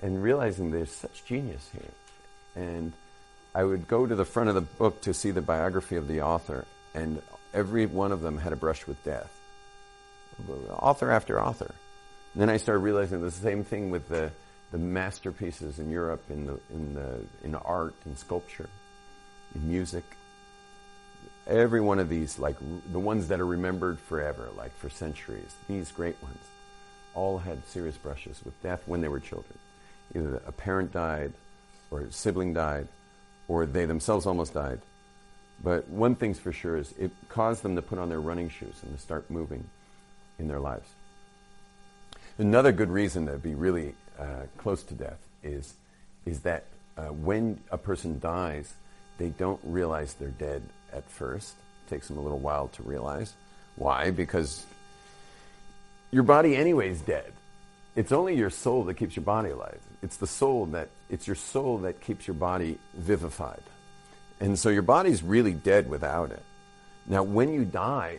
and 0.00 0.20
realizing 0.20 0.72
there's 0.72 0.90
such 0.90 1.24
genius 1.24 1.68
here 1.72 1.92
and 2.54 2.92
I 3.54 3.62
would 3.64 3.86
go 3.86 4.06
to 4.06 4.14
the 4.14 4.24
front 4.24 4.48
of 4.48 4.54
the 4.54 4.60
book 4.60 5.02
to 5.02 5.14
see 5.14 5.30
the 5.30 5.42
biography 5.42 5.96
of 5.96 6.08
the 6.08 6.22
author, 6.22 6.64
and 6.94 7.22
every 7.52 7.86
one 7.86 8.12
of 8.12 8.20
them 8.20 8.38
had 8.38 8.52
a 8.52 8.56
brush 8.56 8.86
with 8.86 9.02
death. 9.04 9.30
Author 10.70 11.10
after 11.10 11.40
author. 11.40 11.72
And 12.32 12.42
then 12.42 12.50
I 12.50 12.56
started 12.56 12.80
realizing 12.80 13.20
the 13.20 13.30
same 13.30 13.62
thing 13.62 13.90
with 13.90 14.08
the, 14.08 14.32
the 14.72 14.78
masterpieces 14.78 15.78
in 15.78 15.90
Europe 15.90 16.24
in 16.30 16.46
the, 16.46 16.58
in 16.70 16.94
the 16.94 17.20
in 17.44 17.54
art 17.54 17.94
and 18.04 18.18
sculpture, 18.18 18.68
in 19.54 19.68
music. 19.68 20.04
Every 21.46 21.80
one 21.80 22.00
of 22.00 22.08
these, 22.08 22.38
like 22.40 22.56
the 22.90 22.98
ones 22.98 23.28
that 23.28 23.38
are 23.38 23.46
remembered 23.46 24.00
forever, 24.00 24.48
like 24.56 24.76
for 24.78 24.90
centuries, 24.90 25.54
these 25.68 25.92
great 25.92 26.20
ones, 26.22 26.38
all 27.14 27.38
had 27.38 27.64
serious 27.68 27.96
brushes 27.96 28.40
with 28.44 28.60
death 28.62 28.82
when 28.86 29.00
they 29.00 29.08
were 29.08 29.20
children. 29.20 29.56
Either 30.16 30.42
a 30.46 30.52
parent 30.52 30.92
died, 30.92 31.32
or 31.90 32.00
a 32.00 32.12
sibling 32.12 32.54
died, 32.54 32.88
or 33.48 33.66
they 33.66 33.86
themselves 33.86 34.26
almost 34.26 34.54
died. 34.54 34.80
But 35.62 35.88
one 35.88 36.14
thing's 36.14 36.38
for 36.38 36.52
sure 36.52 36.76
is 36.76 36.92
it 36.98 37.10
caused 37.28 37.62
them 37.62 37.76
to 37.76 37.82
put 37.82 37.98
on 37.98 38.08
their 38.08 38.20
running 38.20 38.48
shoes 38.48 38.74
and 38.82 38.94
to 38.94 39.00
start 39.00 39.30
moving 39.30 39.64
in 40.38 40.48
their 40.48 40.60
lives. 40.60 40.88
Another 42.38 42.72
good 42.72 42.90
reason 42.90 43.26
to 43.26 43.38
be 43.38 43.54
really 43.54 43.94
uh, 44.18 44.42
close 44.56 44.82
to 44.84 44.94
death 44.94 45.20
is, 45.42 45.74
is 46.26 46.40
that 46.40 46.64
uh, 46.96 47.04
when 47.06 47.60
a 47.70 47.78
person 47.78 48.18
dies, 48.18 48.74
they 49.18 49.28
don't 49.28 49.60
realize 49.62 50.14
they're 50.14 50.28
dead 50.28 50.62
at 50.92 51.08
first. 51.08 51.54
It 51.86 51.90
takes 51.90 52.08
them 52.08 52.18
a 52.18 52.20
little 52.20 52.40
while 52.40 52.68
to 52.68 52.82
realize. 52.82 53.32
Why? 53.76 54.10
Because 54.10 54.64
your 56.10 56.22
body 56.24 56.56
anyway 56.56 56.90
is 56.90 57.00
dead. 57.00 57.32
It's 57.96 58.12
only 58.12 58.36
your 58.36 58.50
soul 58.50 58.84
that 58.84 58.94
keeps 58.94 59.16
your 59.16 59.24
body 59.24 59.50
alive. 59.50 59.80
It's 60.02 60.16
the 60.16 60.26
soul 60.26 60.66
that 60.66 60.88
it's 61.08 61.26
your 61.26 61.36
soul 61.36 61.78
that 61.78 62.00
keeps 62.00 62.26
your 62.26 62.34
body 62.34 62.78
vivified. 62.94 63.62
And 64.40 64.58
so 64.58 64.68
your 64.68 64.82
body's 64.82 65.22
really 65.22 65.52
dead 65.52 65.88
without 65.88 66.30
it. 66.30 66.42
Now, 67.06 67.22
when 67.22 67.52
you 67.52 67.64
die, 67.64 68.18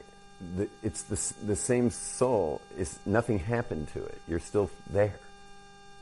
the, 0.55 0.67
it's 0.84 1.03
the, 1.03 1.46
the 1.46 1.55
same 1.55 1.89
soul. 1.89 2.62
Is 2.77 3.00
nothing 3.05 3.39
happened 3.39 3.89
to 3.94 4.03
it. 4.03 4.20
You're 4.27 4.39
still 4.39 4.70
there. 4.89 5.13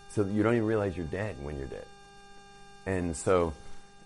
So 0.09 0.23
you 0.25 0.43
don't 0.43 0.55
even 0.55 0.67
realize 0.67 0.95
you're 0.95 1.05
dead 1.05 1.35
when 1.41 1.57
you're 1.57 1.67
dead. 1.67 1.85
And 2.85 3.15
so, 3.15 3.53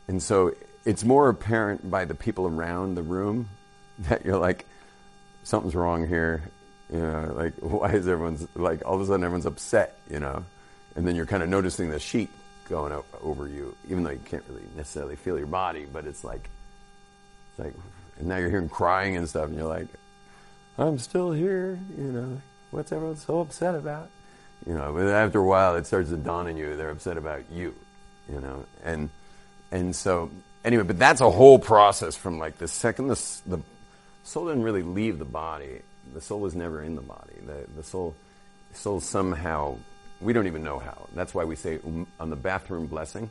and 0.07 0.21
so 0.21 0.53
it's 0.85 1.03
more 1.03 1.29
apparent 1.29 1.89
by 1.89 2.05
the 2.05 2.15
people 2.15 2.47
around 2.47 2.95
the 2.95 3.01
room 3.01 3.49
that 3.99 4.25
you're 4.25 4.37
like, 4.37 4.65
something's 5.43 5.75
wrong 5.75 6.07
here. 6.07 6.43
You 6.91 6.99
know, 6.99 7.33
like 7.35 7.53
why 7.59 7.91
is 7.91 8.07
everyone's 8.07 8.47
like 8.55 8.85
all 8.85 8.95
of 8.95 9.01
a 9.01 9.05
sudden 9.05 9.23
everyone's 9.23 9.45
upset, 9.45 9.97
you 10.09 10.19
know? 10.19 10.43
And 10.95 11.07
then 11.07 11.15
you're 11.15 11.25
kind 11.25 11.43
of 11.43 11.49
noticing 11.49 11.91
the 11.91 11.99
sheet 11.99 12.29
going 12.69 12.93
over 13.21 13.47
you, 13.47 13.75
even 13.89 14.03
though 14.03 14.11
you 14.11 14.21
can't 14.25 14.43
really 14.49 14.63
necessarily 14.75 15.15
feel 15.15 15.37
your 15.37 15.47
body, 15.47 15.85
but 15.91 16.05
it's 16.05 16.23
like, 16.23 16.49
it's 17.51 17.59
like, 17.59 17.73
and 18.19 18.27
now 18.27 18.37
you're 18.37 18.49
hearing 18.49 18.69
crying 18.69 19.15
and 19.15 19.27
stuff, 19.27 19.45
and 19.45 19.55
you're 19.55 19.67
like, 19.67 19.87
I'm 20.77 20.99
still 20.99 21.31
here, 21.31 21.79
you 21.97 22.11
know, 22.11 22.41
what's 22.71 22.91
everyone 22.91 23.17
so 23.17 23.39
upset 23.39 23.75
about? 23.75 24.09
You 24.65 24.73
know, 24.73 24.93
but 24.93 25.07
after 25.07 25.39
a 25.39 25.43
while 25.43 25.75
it 25.75 25.85
starts 25.85 26.09
to 26.09 26.17
dawn 26.17 26.47
on 26.47 26.57
you 26.57 26.75
they're 26.75 26.89
upset 26.89 27.17
about 27.17 27.43
you, 27.51 27.73
you 28.31 28.41
know, 28.41 28.65
and, 28.83 29.09
and 29.71 29.95
so, 29.95 30.29
anyway, 30.65 30.83
but 30.83 30.99
that's 30.99 31.21
a 31.21 31.29
whole 31.29 31.59
process 31.59 32.15
from 32.15 32.39
like 32.39 32.57
the 32.57 32.67
second 32.67 33.07
the, 33.07 33.39
the 33.45 33.59
soul 34.23 34.47
didn't 34.47 34.63
really 34.63 34.83
leave 34.83 35.19
the 35.19 35.25
body, 35.25 35.81
the 36.13 36.21
soul 36.21 36.45
is 36.45 36.55
never 36.55 36.81
in 36.81 36.95
the 36.95 37.01
body. 37.01 37.33
The, 37.45 37.65
the 37.75 37.83
soul, 37.83 38.15
soul 38.73 38.99
somehow 38.99 39.77
we 40.21 40.33
don't 40.33 40.47
even 40.47 40.63
know 40.63 40.79
how. 40.79 41.07
That's 41.13 41.33
why 41.33 41.43
we 41.43 41.55
say 41.55 41.79
um, 41.85 42.07
on 42.19 42.29
the 42.29 42.35
bathroom 42.35 42.87
blessing, 42.87 43.29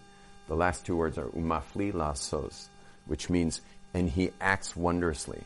the 0.49 0.56
last 0.56 0.87
two 0.87 0.97
words 0.97 1.18
are 1.18 1.26
umafli 1.26 1.92
lasos, 1.92 2.66
which 3.06 3.28
means, 3.28 3.61
and 3.95 4.09
he 4.09 4.30
acts 4.40 4.76
wondrously. 4.76 5.42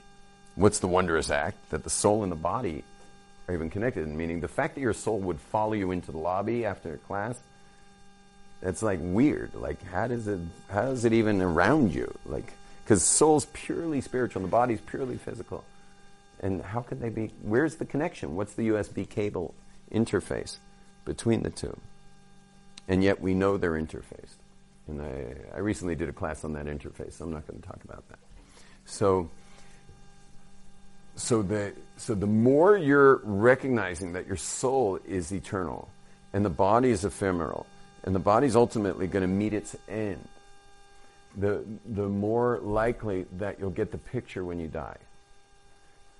What's 0.54 0.80
the 0.80 0.88
wondrous 0.88 1.30
act? 1.30 1.70
That 1.70 1.84
the 1.84 1.90
soul 1.90 2.22
and 2.22 2.30
the 2.30 2.36
body 2.36 2.84
are 3.48 3.54
even 3.54 3.70
connected, 3.70 4.06
meaning 4.06 4.40
the 4.40 4.48
fact 4.48 4.74
that 4.74 4.80
your 4.80 4.92
soul 4.92 5.18
would 5.20 5.40
follow 5.40 5.72
you 5.72 5.90
into 5.90 6.12
the 6.12 6.18
lobby 6.18 6.66
after 6.66 6.96
class, 6.98 7.38
that's 8.60 8.82
like 8.82 8.98
weird. 9.02 9.54
Like, 9.54 9.82
how 9.84 10.06
does 10.08 10.28
it, 10.28 10.40
how 10.68 10.90
is 10.90 11.04
it 11.04 11.14
even 11.14 11.40
around 11.40 11.94
you? 11.94 12.12
Like, 12.26 12.52
because 12.84 13.02
soul's 13.02 13.46
purely 13.46 14.00
spiritual 14.00 14.42
and 14.42 14.48
the 14.48 14.52
body's 14.52 14.80
purely 14.80 15.16
physical. 15.16 15.64
And 16.40 16.62
how 16.62 16.80
could 16.80 17.00
they 17.00 17.10
be, 17.10 17.32
where's 17.42 17.76
the 17.76 17.84
connection? 17.84 18.34
What's 18.34 18.54
the 18.54 18.68
USB 18.68 19.08
cable 19.08 19.54
interface? 19.92 20.56
between 21.04 21.42
the 21.42 21.50
two. 21.50 21.76
And 22.88 23.02
yet 23.02 23.20
we 23.20 23.34
know 23.34 23.56
they're 23.56 23.72
interfaced. 23.72 24.38
And 24.88 25.00
I, 25.00 25.56
I 25.56 25.58
recently 25.58 25.94
did 25.94 26.08
a 26.08 26.12
class 26.12 26.44
on 26.44 26.52
that 26.54 26.66
interface, 26.66 27.14
so 27.14 27.24
I'm 27.24 27.32
not 27.32 27.46
going 27.46 27.60
to 27.60 27.66
talk 27.66 27.82
about 27.84 28.08
that. 28.08 28.18
So, 28.84 29.30
so 31.14 31.42
the, 31.42 31.74
so 31.96 32.14
the 32.14 32.26
more 32.26 32.76
you're 32.76 33.20
recognizing 33.24 34.12
that 34.14 34.26
your 34.26 34.36
soul 34.36 34.98
is 35.06 35.32
eternal 35.32 35.88
and 36.32 36.44
the 36.44 36.50
body 36.50 36.90
is 36.90 37.04
ephemeral 37.04 37.66
and 38.04 38.14
the 38.14 38.20
body 38.20 38.46
is 38.46 38.56
ultimately 38.56 39.06
going 39.06 39.22
to 39.22 39.28
meet 39.28 39.52
its 39.52 39.76
end, 39.88 40.26
the, 41.36 41.64
the 41.86 42.08
more 42.08 42.58
likely 42.62 43.26
that 43.38 43.60
you'll 43.60 43.70
get 43.70 43.92
the 43.92 43.98
picture 43.98 44.44
when 44.44 44.58
you 44.58 44.66
die. 44.66 44.96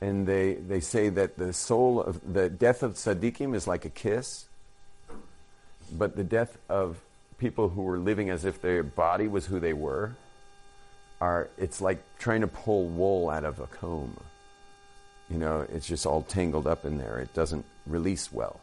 And 0.01 0.27
they, 0.27 0.55
they 0.55 0.81
say 0.81 1.11
that 1.11 1.37
the 1.37 1.53
soul 1.53 2.01
of 2.01 2.33
the 2.33 2.49
death 2.49 2.83
of 2.83 2.95
tzaddikim 2.95 3.55
is 3.55 3.67
like 3.67 3.85
a 3.85 3.91
kiss, 3.91 4.47
but 5.93 6.17
the 6.17 6.25
death 6.25 6.57
of 6.69 7.01
people 7.39 7.69
who 7.69 7.83
were 7.83 7.99
living 7.99 8.31
as 8.31 8.45
if 8.45 8.63
their 8.63 8.83
body 8.83 9.29
was 9.29 9.47
who 9.47 9.61
they 9.61 9.73
were 9.73 10.15
are 11.21 11.49
it's 11.59 11.81
like 11.81 12.03
trying 12.19 12.41
to 12.41 12.47
pull 12.47 12.87
wool 12.87 13.29
out 13.29 13.45
of 13.45 13.61
a 13.61 13.67
comb. 13.67 14.17
You 15.29 15.39
know, 15.39 15.67
it's 15.73 15.87
just 15.87 16.07
all 16.07 16.23
tangled 16.23 16.67
up 16.67 16.85
in 16.85 16.99
there. 16.99 17.19
It 17.19 17.33
doesn't 17.35 17.65
release 17.87 18.33
well. 18.33 18.61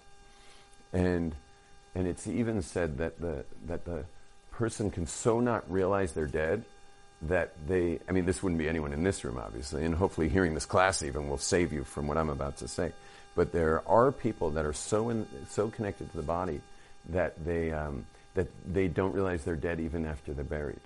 And 0.92 1.36
and 1.96 2.08
it's 2.08 2.28
even 2.28 2.62
said 2.62 2.98
that 2.98 3.20
the 3.22 3.46
that 3.68 3.86
the 3.86 4.06
person 4.52 4.90
can 4.90 5.06
so 5.06 5.40
not 5.40 5.70
realize 5.72 6.14
they're 6.14 6.26
dead 6.26 6.64
that 7.24 7.54
they 7.68 8.00
I 8.08 8.12
mean 8.12 8.26
this 8.26 8.44
wouldn't 8.44 8.60
be 8.60 8.70
anyone 8.70 8.94
in 8.94 9.04
this 9.04 9.24
room 9.24 9.40
obviously 9.40 9.84
and 9.84 9.96
hopefully 9.96 10.30
hearing 10.30 10.54
this 10.54 10.68
class 10.68 11.02
even 11.02 11.28
will 11.28 11.40
save 11.40 11.74
you 11.74 11.84
from 11.84 12.08
what 12.08 12.18
I'm 12.18 12.30
about 12.30 12.58
to 12.58 12.68
say. 12.68 12.92
But 13.38 13.52
there 13.52 13.88
are 13.88 14.12
people 14.12 14.50
that 14.52 14.66
are 14.66 14.74
so 14.74 15.10
in, 15.10 15.28
so 15.48 15.70
connected 15.70 16.10
to 16.10 16.18
the 16.18 16.24
body 16.24 16.60
that 17.10 17.46
they, 17.46 17.72
um, 17.72 18.08
that 18.34 18.48
they 18.66 18.88
don't 18.88 19.14
realize 19.14 19.44
they're 19.44 19.56
dead 19.56 19.80
even 19.80 20.08
after 20.08 20.34
they're 20.34 20.44
buried. 20.44 20.80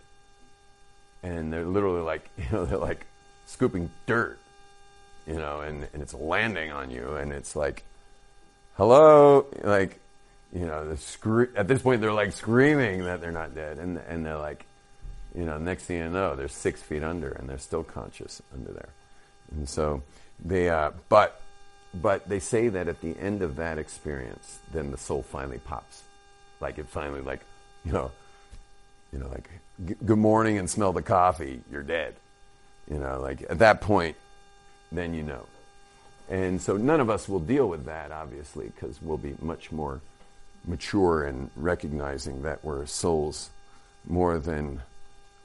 And 1.24 1.52
they're 1.52 1.66
literally 1.66 2.02
like, 2.02 2.30
you 2.38 2.46
know, 2.52 2.66
they're 2.66 2.78
like 2.78 3.06
scooping 3.46 3.90
dirt, 4.06 4.38
you 5.26 5.36
know, 5.36 5.62
and, 5.62 5.88
and 5.94 6.02
it's 6.02 6.14
landing 6.14 6.74
on 6.74 6.92
you, 6.92 7.16
and 7.16 7.32
it's 7.32 7.56
like, 7.56 7.86
hello, 8.76 9.46
like, 9.64 10.02
you 10.52 10.66
know, 10.66 10.90
the 10.90 10.98
scre- 10.98 11.56
at 11.56 11.70
this 11.70 11.82
point 11.82 12.02
they're 12.02 12.12
like 12.12 12.34
screaming 12.34 13.06
that 13.06 13.22
they're 13.22 13.32
not 13.32 13.56
dead, 13.56 13.78
and 13.78 13.98
and 14.10 14.26
they're 14.26 14.38
like, 14.38 14.66
you 15.36 15.46
know, 15.46 15.58
next 15.58 15.86
thing 15.86 15.98
you 15.98 16.10
know, 16.10 16.36
they're 16.36 16.48
six 16.48 16.82
feet 16.82 17.04
under, 17.04 17.30
and 17.30 17.48
they're 17.48 17.58
still 17.58 17.84
conscious 17.84 18.42
under 18.54 18.72
there, 18.72 18.90
and 19.52 19.68
so 19.68 20.04
they, 20.44 20.70
uh, 20.70 20.92
but 21.10 21.42
but 21.94 22.28
they 22.28 22.40
say 22.40 22.70
that 22.70 22.88
at 22.88 23.02
the 23.02 23.18
end 23.20 23.42
of 23.42 23.58
that 23.58 23.78
experience, 23.78 24.60
then 24.72 24.92
the 24.92 24.98
soul 24.98 25.24
finally 25.24 25.60
pops. 25.60 26.04
Like 26.60 26.78
it 26.78 26.88
finally 26.88 27.22
like 27.22 27.42
you 27.84 27.92
know 27.92 28.12
you 29.12 29.20
know 29.20 29.28
like 29.28 29.50
good 30.06 30.18
morning 30.18 30.58
and 30.58 30.70
smell 30.70 30.94
the 30.94 31.02
coffee 31.02 31.62
you're 31.72 31.84
dead. 31.84 32.16
You 32.90 32.98
know 32.98 33.20
like 33.20 33.44
at 33.50 33.60
that 33.60 33.82
point 33.82 34.16
then 34.92 35.14
you 35.14 35.24
know. 35.24 35.46
And 36.30 36.62
so 36.62 36.78
none 36.78 37.02
of 37.02 37.10
us 37.10 37.28
will 37.28 37.40
deal 37.40 37.68
with 37.68 37.86
that 37.86 38.12
obviously 38.12 38.68
because 38.68 39.02
we'll 39.02 39.18
be 39.18 39.36
much 39.42 39.72
more 39.72 40.02
mature 40.66 41.26
in 41.26 41.50
recognizing 41.56 42.44
that 42.44 42.64
we're 42.64 42.86
souls 42.86 43.50
more 44.06 44.38
than 44.38 44.82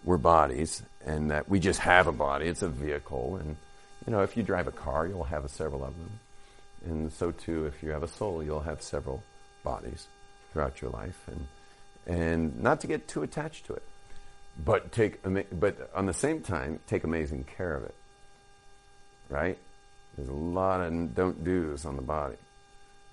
we're 0.07 0.17
bodies 0.17 0.83
and 1.05 1.31
that 1.31 1.49
we 1.49 1.61
just 1.61 1.81
have 1.81 2.07
a 2.07 2.13
body 2.13 2.47
it's 2.47 2.63
a 2.63 2.69
vehicle 2.69 3.37
and 3.37 3.57
you 4.07 4.13
know 4.13 4.23
if 4.23 4.37
you 4.37 4.43
drive 4.43 4.67
a 4.67 4.73
car 4.73 5.07
you'll 5.07 5.25
have 5.25 5.49
several 5.51 5.85
of 5.85 5.93
them 5.99 6.11
and 6.87 7.13
so 7.13 7.31
too 7.31 7.67
if 7.67 7.83
you 7.83 7.91
have 7.91 8.03
a 8.03 8.09
soul 8.09 8.43
you'll 8.43 8.61
have 8.61 8.81
several 8.81 9.23
bodies 9.67 10.07
throughout 10.57 10.81
your 10.81 10.91
life, 10.91 11.29
and 11.29 11.47
and 12.07 12.63
not 12.63 12.81
to 12.81 12.87
get 12.87 13.07
too 13.09 13.23
attached 13.23 13.67
to 13.67 13.75
it, 13.75 13.83
but 14.65 14.91
take 14.91 15.21
but 15.53 15.91
on 15.95 16.07
the 16.07 16.15
same 16.15 16.41
time 16.41 16.81
take 16.87 17.05
amazing 17.05 17.45
care 17.45 17.75
of 17.75 17.83
it. 17.85 17.95
Right? 19.29 19.59
There's 20.17 20.31
a 20.31 20.33
lot 20.33 20.81
of 20.81 21.15
don't 21.15 21.45
do's 21.45 21.85
on 21.85 21.97
the 21.97 22.03
body. 22.03 22.37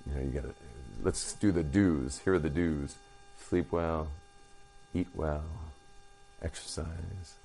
You 0.06 0.16
know, 0.16 0.22
you 0.22 0.30
got 0.30 0.44
to 0.44 0.54
let's 1.02 1.34
do 1.34 1.52
the 1.52 1.64
do's. 1.64 2.20
Here 2.24 2.36
are 2.36 2.40
the 2.40 2.50
do's: 2.50 2.96
sleep 3.50 3.74
well, 3.74 4.08
eat 4.94 5.10
well, 5.14 5.44
exercise. 6.44 7.36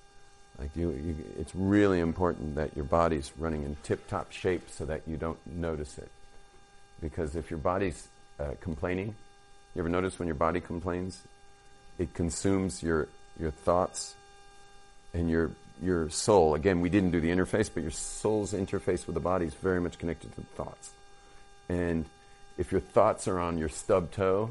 Like 0.58 0.70
you, 0.74 0.90
you, 0.90 1.16
it's 1.38 1.54
really 1.54 2.00
important 2.00 2.56
that 2.56 2.74
your 2.74 2.84
body's 2.84 3.30
running 3.38 3.62
in 3.62 3.76
tip-top 3.84 4.32
shape 4.32 4.68
so 4.70 4.84
that 4.86 5.02
you 5.06 5.16
don't 5.16 5.38
notice 5.46 5.98
it. 5.98 6.10
Because 7.00 7.36
if 7.36 7.50
your 7.50 7.60
body's 7.60 8.08
uh, 8.40 8.54
complaining, 8.60 9.14
you 9.74 9.80
ever 9.80 9.88
notice 9.88 10.18
when 10.18 10.26
your 10.26 10.34
body 10.34 10.60
complains? 10.60 11.22
It 11.98 12.12
consumes 12.12 12.82
your, 12.82 13.06
your 13.38 13.52
thoughts 13.52 14.14
and 15.14 15.30
your, 15.30 15.52
your 15.80 16.10
soul. 16.10 16.54
Again, 16.54 16.80
we 16.80 16.88
didn't 16.88 17.12
do 17.12 17.20
the 17.20 17.30
interface, 17.30 17.70
but 17.72 17.82
your 17.82 17.92
soul's 17.92 18.52
interface 18.52 19.06
with 19.06 19.14
the 19.14 19.20
body 19.20 19.46
is 19.46 19.54
very 19.54 19.80
much 19.80 19.98
connected 19.98 20.34
to 20.34 20.40
the 20.40 20.46
thoughts. 20.48 20.90
And 21.68 22.04
if 22.56 22.72
your 22.72 22.80
thoughts 22.80 23.28
are 23.28 23.38
on 23.38 23.58
your 23.58 23.68
stub 23.68 24.10
toe, 24.10 24.50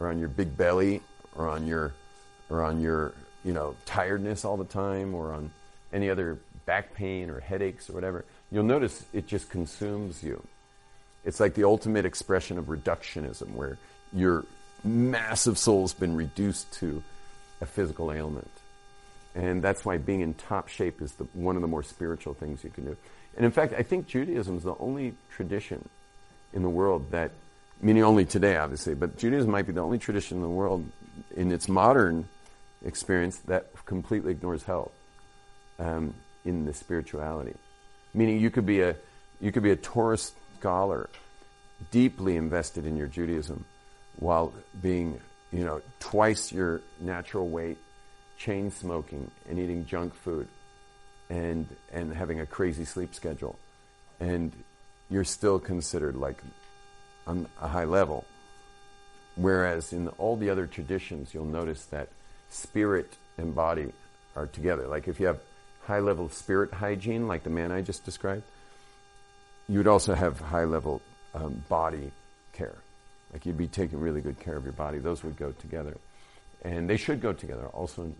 or 0.00 0.08
on 0.08 0.18
your 0.18 0.28
big 0.28 0.56
belly, 0.56 1.00
or 1.34 1.48
on 1.48 1.66
your, 1.66 1.94
or 2.50 2.62
on 2.62 2.80
your, 2.80 3.12
you 3.44 3.52
know, 3.52 3.74
tiredness 3.86 4.44
all 4.44 4.56
the 4.56 4.64
time, 4.64 5.14
or 5.14 5.32
on 5.32 5.50
any 5.92 6.10
other 6.10 6.38
back 6.66 6.94
pain 6.94 7.30
or 7.30 7.40
headaches 7.40 7.88
or 7.88 7.94
whatever, 7.94 8.24
you'll 8.50 8.64
notice 8.64 9.04
it 9.12 9.26
just 9.26 9.48
consumes 9.50 10.22
you. 10.22 10.42
It's 11.24 11.40
like 11.40 11.54
the 11.54 11.64
ultimate 11.64 12.04
expression 12.04 12.58
of 12.58 12.66
reductionism, 12.66 13.52
where 13.54 13.78
your 14.12 14.44
massive 14.84 15.58
soul's 15.58 15.94
been 15.94 16.16
reduced 16.16 16.72
to 16.74 17.02
a 17.60 17.66
physical 17.66 18.12
ailment. 18.12 18.50
And 19.34 19.62
that's 19.62 19.84
why 19.84 19.98
being 19.98 20.20
in 20.20 20.34
top 20.34 20.68
shape 20.68 21.02
is 21.02 21.12
the, 21.12 21.24
one 21.32 21.56
of 21.56 21.62
the 21.62 21.68
more 21.68 21.82
spiritual 21.82 22.34
things 22.34 22.64
you 22.64 22.70
can 22.70 22.84
do. 22.84 22.96
And 23.36 23.44
in 23.44 23.52
fact, 23.52 23.74
I 23.76 23.82
think 23.82 24.06
Judaism 24.06 24.56
is 24.56 24.62
the 24.62 24.74
only 24.78 25.14
tradition 25.30 25.88
in 26.52 26.62
the 26.62 26.68
world 26.68 27.10
that 27.10 27.30
meaning 27.80 28.02
only 28.02 28.24
today, 28.24 28.56
obviously, 28.56 28.94
but 28.94 29.16
Judaism 29.16 29.50
might 29.50 29.66
be 29.66 29.72
the 29.72 29.80
only 29.80 29.98
tradition 29.98 30.38
in 30.38 30.42
the 30.42 30.48
world 30.48 30.84
in 31.36 31.52
its 31.52 31.68
modern 31.68 32.28
experience 32.84 33.38
that 33.40 33.66
completely 33.86 34.32
ignores 34.32 34.62
health 34.64 34.92
um, 35.78 36.14
in 36.44 36.64
the 36.64 36.72
spirituality. 36.72 37.54
Meaning, 38.14 38.40
you 38.40 38.50
could 38.50 38.66
be 38.66 38.80
a 38.80 38.96
you 39.40 39.52
could 39.52 39.62
be 39.62 39.70
a 39.70 39.76
Torah 39.76 40.18
scholar, 40.58 41.08
deeply 41.90 42.36
invested 42.36 42.86
in 42.86 42.96
your 42.96 43.06
Judaism, 43.06 43.64
while 44.18 44.52
being 44.82 45.20
you 45.52 45.64
know 45.64 45.80
twice 46.00 46.52
your 46.52 46.80
natural 47.00 47.48
weight, 47.48 47.78
chain 48.38 48.70
smoking 48.70 49.30
and 49.48 49.58
eating 49.58 49.86
junk 49.86 50.14
food, 50.14 50.48
and 51.30 51.66
and 51.92 52.14
having 52.14 52.40
a 52.40 52.46
crazy 52.46 52.84
sleep 52.84 53.14
schedule, 53.14 53.58
and 54.20 54.52
you're 55.10 55.24
still 55.24 55.58
considered 55.58 56.16
like 56.16 56.42
on 57.26 57.46
a 57.60 57.68
high 57.68 57.84
level. 57.84 58.24
Whereas 59.36 59.92
in 59.92 60.08
all 60.18 60.36
the 60.36 60.50
other 60.50 60.66
traditions, 60.66 61.32
you'll 61.32 61.44
notice 61.44 61.84
that 61.86 62.08
spirit 62.48 63.12
and 63.36 63.54
body 63.54 63.92
are 64.36 64.46
together. 64.46 64.86
Like 64.86 65.08
if 65.08 65.20
you 65.20 65.26
have 65.26 65.40
high 65.82 66.00
level 66.00 66.28
spirit 66.28 66.72
hygiene, 66.72 67.28
like 67.28 67.42
the 67.44 67.50
man 67.50 67.72
I 67.72 67.80
just 67.80 68.04
described, 68.04 68.42
you 69.68 69.78
would 69.78 69.86
also 69.86 70.14
have 70.14 70.38
high 70.40 70.64
level 70.64 71.00
um, 71.34 71.62
body 71.68 72.10
care. 72.52 72.76
Like 73.32 73.46
you'd 73.46 73.58
be 73.58 73.68
taking 73.68 74.00
really 74.00 74.20
good 74.20 74.38
care 74.40 74.56
of 74.56 74.64
your 74.64 74.72
body. 74.72 74.98
Those 74.98 75.22
would 75.24 75.36
go 75.36 75.52
together. 75.52 75.96
And 76.62 76.88
they 76.88 76.96
should 76.96 77.20
go 77.20 77.32
together 77.32 77.66
also 77.68 78.02
in, 78.02 78.16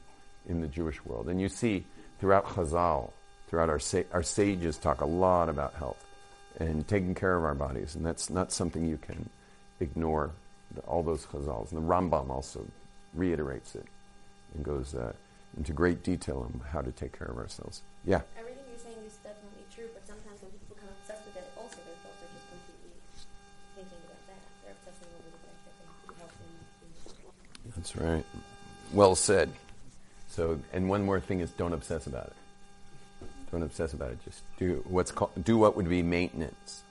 in 0.48 0.60
the 0.60 0.68
Jewish 0.68 1.04
world. 1.04 1.28
And 1.28 1.40
you 1.40 1.48
see 1.48 1.84
throughout 2.20 2.46
Chazal, 2.46 3.10
throughout 3.48 3.70
our, 3.70 3.78
sa- 3.78 4.02
our 4.12 4.22
sages 4.22 4.76
talk 4.76 5.00
a 5.00 5.06
lot 5.06 5.48
about 5.48 5.74
health 5.74 6.04
and 6.58 6.86
taking 6.86 7.14
care 7.14 7.36
of 7.36 7.44
our 7.44 7.54
bodies. 7.54 7.94
And 7.94 8.04
that's 8.04 8.30
not 8.30 8.52
something 8.52 8.84
you 8.84 8.98
can 8.98 9.28
ignore, 9.80 10.32
the, 10.74 10.82
all 10.82 11.02
those 11.02 11.24
Chazals. 11.26 11.72
And 11.72 11.82
the 11.82 11.86
Rambam 11.86 12.30
also 12.30 12.66
reiterates 13.14 13.74
it 13.74 13.86
and 14.54 14.64
goes 14.64 14.94
uh, 14.94 15.12
into 15.56 15.72
great 15.72 16.02
detail 16.02 16.46
on 16.46 16.60
how 16.70 16.80
to 16.80 16.92
take 16.92 17.16
care 17.16 17.28
of 17.28 17.38
ourselves. 17.38 17.82
Yeah? 18.04 18.22
Everything 18.38 18.62
you're 18.70 18.78
saying 18.78 18.98
is 19.06 19.16
definitely 19.22 19.64
true, 19.74 19.88
but 19.94 20.06
sometimes 20.06 20.40
when 20.42 20.50
people 20.52 20.76
become 20.76 20.90
obsessed 21.02 21.24
with 21.26 21.36
it, 21.36 21.46
also 21.56 21.76
their 21.84 21.98
thoughts 22.04 22.20
are 22.22 22.32
just 22.32 22.48
completely 22.48 22.94
thinking 23.74 24.00
about 24.06 24.22
that. 24.28 24.42
They're 24.64 24.76
obsessing 24.76 25.08
over 25.12 25.28
the 25.28 25.40
fact 25.44 25.60
that 25.66 25.74
they 25.78 25.88
be 26.06 26.14
healthy 26.18 26.46
and 26.46 27.72
That's 27.74 27.92
right. 27.96 28.26
Well 28.92 29.14
said. 29.14 29.50
So, 30.28 30.60
and 30.72 30.88
one 30.88 31.02
more 31.04 31.20
thing 31.20 31.40
is 31.40 31.50
don't 31.50 31.72
obsess 31.72 32.06
about 32.06 32.26
it. 32.26 32.38
Don't 33.50 33.62
obsess 33.62 33.92
about 33.92 34.10
it. 34.12 34.18
Just 34.24 34.42
do 34.58 34.84
what's 34.86 35.10
called, 35.10 35.32
do 35.42 35.56
what 35.56 35.74
would 35.76 35.88
be 35.88 36.02
maintenance, 36.02 36.82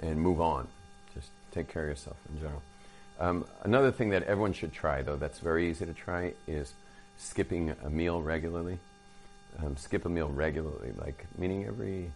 and 0.00 0.18
move 0.18 0.40
on. 0.40 0.68
Just 1.14 1.28
take 1.50 1.68
care 1.68 1.82
of 1.82 1.88
yourself 1.90 2.16
in 2.32 2.40
general. 2.40 2.62
Um, 3.20 3.44
another 3.62 3.92
thing 3.92 4.10
that 4.10 4.22
everyone 4.22 4.54
should 4.54 4.72
try, 4.72 5.02
though, 5.02 5.16
that's 5.16 5.38
very 5.40 5.68
easy 5.68 5.84
to 5.84 5.92
try, 5.92 6.32
is 6.48 6.72
skipping 7.18 7.74
a 7.84 7.90
meal 7.90 8.22
regularly. 8.22 8.78
Um, 9.62 9.76
skip 9.76 10.06
a 10.06 10.08
meal 10.08 10.28
regularly, 10.28 10.92
like 10.96 11.26
meaning 11.36 11.66
every 11.66 12.10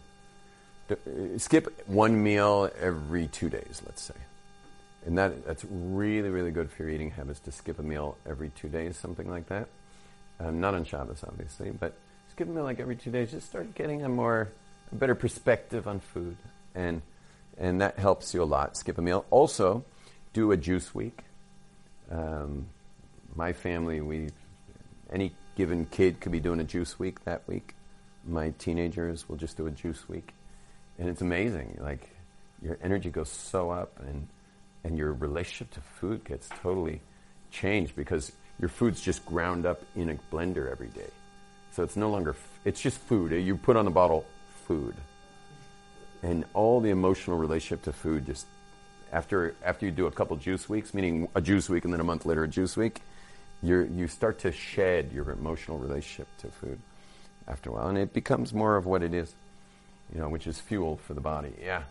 uh, 0.89 0.95
skip 1.37 1.87
one 1.87 2.23
meal 2.23 2.71
every 2.79 3.27
two 3.27 3.49
days, 3.49 3.81
let's 3.85 4.01
say. 4.01 4.15
And 5.05 5.17
that, 5.19 5.45
that's 5.45 5.63
really, 5.69 6.29
really 6.29 6.49
good 6.49 6.71
for 6.71 6.83
your 6.83 6.91
eating 6.91 7.11
habits 7.11 7.39
to 7.41 7.51
skip 7.51 7.77
a 7.77 7.83
meal 7.83 8.17
every 8.27 8.49
two 8.49 8.69
days, 8.69 8.97
something 8.97 9.29
like 9.29 9.47
that. 9.49 9.67
Um, 10.39 10.59
not 10.59 10.73
on 10.73 10.85
Shabbos, 10.85 11.23
obviously, 11.27 11.69
but 11.69 11.93
skip 12.31 12.47
a 12.47 12.51
meal 12.51 12.63
like 12.63 12.79
every 12.79 12.95
two 12.95 13.11
days. 13.11 13.29
Just 13.31 13.47
start 13.47 13.75
getting 13.75 14.03
a 14.03 14.09
more, 14.09 14.49
a 14.91 14.95
better 14.95 15.15
perspective 15.15 15.87
on 15.87 15.99
food, 15.99 16.37
and 16.73 17.01
and 17.57 17.79
that 17.81 17.99
helps 17.99 18.33
you 18.33 18.41
a 18.41 18.45
lot. 18.45 18.75
Skip 18.75 18.97
a 18.97 19.01
meal. 19.01 19.25
Also, 19.29 19.85
do 20.35 20.51
a 20.51 20.57
juice 20.57 20.93
week. 20.93 21.17
Um, 22.11 22.67
my 23.35 23.53
family, 23.53 24.01
we, 24.01 24.29
any 25.11 25.33
given 25.55 25.85
kid 25.85 26.19
could 26.19 26.31
be 26.31 26.41
doing 26.41 26.59
a 26.59 26.63
juice 26.65 26.99
week 26.99 27.23
that 27.23 27.47
week. 27.47 27.73
My 28.27 28.49
teenagers 28.59 29.27
will 29.27 29.37
just 29.37 29.55
do 29.55 29.65
a 29.65 29.71
juice 29.71 30.07
week, 30.09 30.33
and 30.99 31.07
it's 31.07 31.21
amazing. 31.21 31.79
Like 31.81 32.09
your 32.61 32.77
energy 32.83 33.09
goes 33.09 33.29
so 33.29 33.71
up, 33.71 33.99
and 33.99 34.27
and 34.83 34.97
your 34.97 35.13
relationship 35.13 35.71
to 35.71 35.81
food 35.81 36.25
gets 36.25 36.49
totally 36.61 37.01
changed 37.49 37.95
because 37.95 38.31
your 38.59 38.69
food's 38.69 39.01
just 39.01 39.25
ground 39.25 39.65
up 39.65 39.81
in 39.95 40.09
a 40.09 40.15
blender 40.31 40.69
every 40.71 40.89
day. 40.89 41.09
So 41.71 41.83
it's 41.83 41.95
no 41.95 42.09
longer, 42.09 42.31
f- 42.31 42.59
it's 42.65 42.79
just 42.79 42.97
food. 42.99 43.31
You 43.31 43.57
put 43.57 43.77
on 43.77 43.85
the 43.85 43.91
bottle 43.91 44.25
food. 44.67 44.95
And 46.21 46.45
all 46.53 46.79
the 46.81 46.91
emotional 46.91 47.37
relationship 47.37 47.83
to 47.83 47.93
food 47.93 48.27
just, 48.27 48.45
after, 49.11 49.55
after 49.63 49.85
you 49.85 49.91
do 49.91 50.07
a 50.07 50.11
couple 50.11 50.35
juice 50.37 50.67
weeks, 50.67 50.93
meaning 50.93 51.27
a 51.35 51.41
juice 51.41 51.69
week 51.69 51.85
and 51.85 51.93
then 51.93 52.01
a 52.01 52.03
month 52.03 52.25
later 52.25 52.43
a 52.43 52.47
juice 52.47 52.75
week, 52.75 53.01
you 53.63 53.89
you 53.93 54.07
start 54.07 54.39
to 54.39 54.51
shed 54.51 55.11
your 55.13 55.31
emotional 55.31 55.77
relationship 55.77 56.27
to 56.39 56.47
food 56.47 56.79
after 57.47 57.69
a 57.69 57.73
while. 57.73 57.87
And 57.87 57.97
it 57.97 58.13
becomes 58.13 58.53
more 58.53 58.75
of 58.75 58.85
what 58.85 59.01
it 59.01 59.13
is, 59.13 59.33
you 60.13 60.19
know, 60.19 60.29
which 60.29 60.47
is 60.47 60.59
fuel 60.59 60.97
for 60.97 61.13
the 61.13 61.21
body. 61.21 61.53
Yeah. 61.61 61.83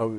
Oh, 0.00 0.18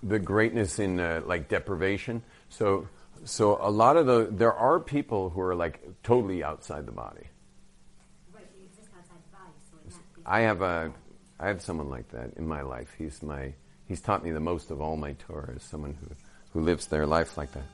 the 0.00 0.20
greatness 0.20 0.78
in 0.78 1.00
uh, 1.00 1.22
like 1.26 1.48
deprivation. 1.48 2.22
So, 2.50 2.88
so 3.24 3.58
a 3.60 3.68
lot 3.68 3.96
of 3.96 4.06
the 4.06 4.28
there 4.30 4.52
are 4.52 4.78
people 4.78 5.30
who 5.30 5.40
are 5.40 5.56
like 5.56 5.82
totally 6.04 6.44
outside 6.44 6.86
the 6.86 6.92
body. 6.92 7.26
I 10.24 10.40
have 10.42 10.62
a, 10.62 10.92
I 11.40 11.48
have 11.48 11.62
someone 11.62 11.90
like 11.90 12.10
that 12.10 12.34
in 12.36 12.46
my 12.46 12.60
life. 12.60 12.94
He's 12.96 13.20
my, 13.22 13.54
he's 13.88 14.00
taught 14.00 14.22
me 14.22 14.30
the 14.30 14.40
most 14.40 14.70
of 14.70 14.80
all 14.80 14.96
my 14.96 15.14
Torah. 15.14 15.56
Is 15.56 15.64
someone 15.64 15.96
who, 16.00 16.14
who 16.52 16.60
lives 16.64 16.86
their 16.86 17.06
life 17.06 17.36
like 17.36 17.50
that. 17.52 17.64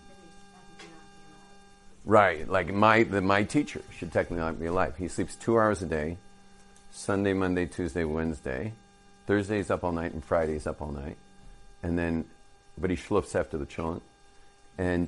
Right, 2.07 2.49
like 2.49 2.73
my 2.73 3.03
the, 3.03 3.21
my 3.21 3.43
teacher 3.43 3.83
should 3.99 4.13
technically 4.13 4.39
not 4.39 4.59
be 4.59 4.67
alive. 4.67 4.97
He 4.97 5.09
sleeps 5.09 5.37
two 5.37 5.59
hours 5.59 5.83
a 5.83 5.87
day, 5.87 6.17
Sunday, 6.91 7.35
Monday, 7.35 7.67
Tuesday, 7.67 8.05
Wednesday. 8.05 8.73
Thursday's 9.27 9.71
up 9.71 9.85
all 9.85 9.93
night 9.93 10.13
and 10.13 10.25
Friday's 10.25 10.67
up 10.67 10.81
all 10.81 10.93
night, 10.93 11.17
and 11.85 11.99
then, 11.99 12.25
but 12.79 12.89
he 12.89 12.97
schluffs 12.97 13.37
after 13.39 13.59
the 13.59 13.67
cholent, 13.67 14.01
and 14.79 15.07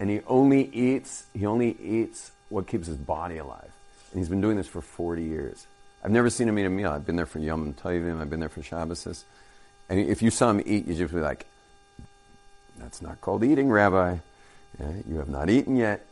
and 0.00 0.10
he 0.10 0.20
only 0.26 0.68
eats 0.74 1.26
he 1.32 1.46
only 1.46 1.76
eats 1.80 2.32
what 2.48 2.66
keeps 2.66 2.88
his 2.88 2.96
body 2.96 3.38
alive, 3.38 3.70
and 4.10 4.18
he's 4.18 4.28
been 4.28 4.40
doing 4.40 4.56
this 4.56 4.66
for 4.66 4.82
forty 4.82 5.22
years. 5.22 5.66
I've 6.04 6.10
never 6.10 6.28
seen 6.30 6.48
him 6.48 6.58
eat 6.58 6.64
a 6.64 6.70
meal. 6.70 6.90
I've 6.90 7.06
been 7.06 7.16
there 7.16 7.26
for 7.26 7.38
Yom 7.38 7.72
Tovim. 7.74 8.20
I've 8.20 8.28
been 8.28 8.40
there 8.40 8.48
for 8.48 8.62
Shabbos, 8.62 9.24
and 9.88 10.00
if 10.00 10.20
you 10.20 10.30
saw 10.30 10.50
him 10.50 10.62
eat, 10.66 10.86
you'd 10.86 10.98
just 10.98 11.14
be 11.14 11.20
like, 11.20 11.46
"That's 12.78 13.00
not 13.00 13.20
called 13.20 13.44
eating, 13.44 13.70
Rabbi." 13.70 14.16
Yeah, 14.80 14.92
you 15.08 15.18
have 15.18 15.28
not 15.28 15.48
eaten 15.48 15.76
yet, 15.76 16.04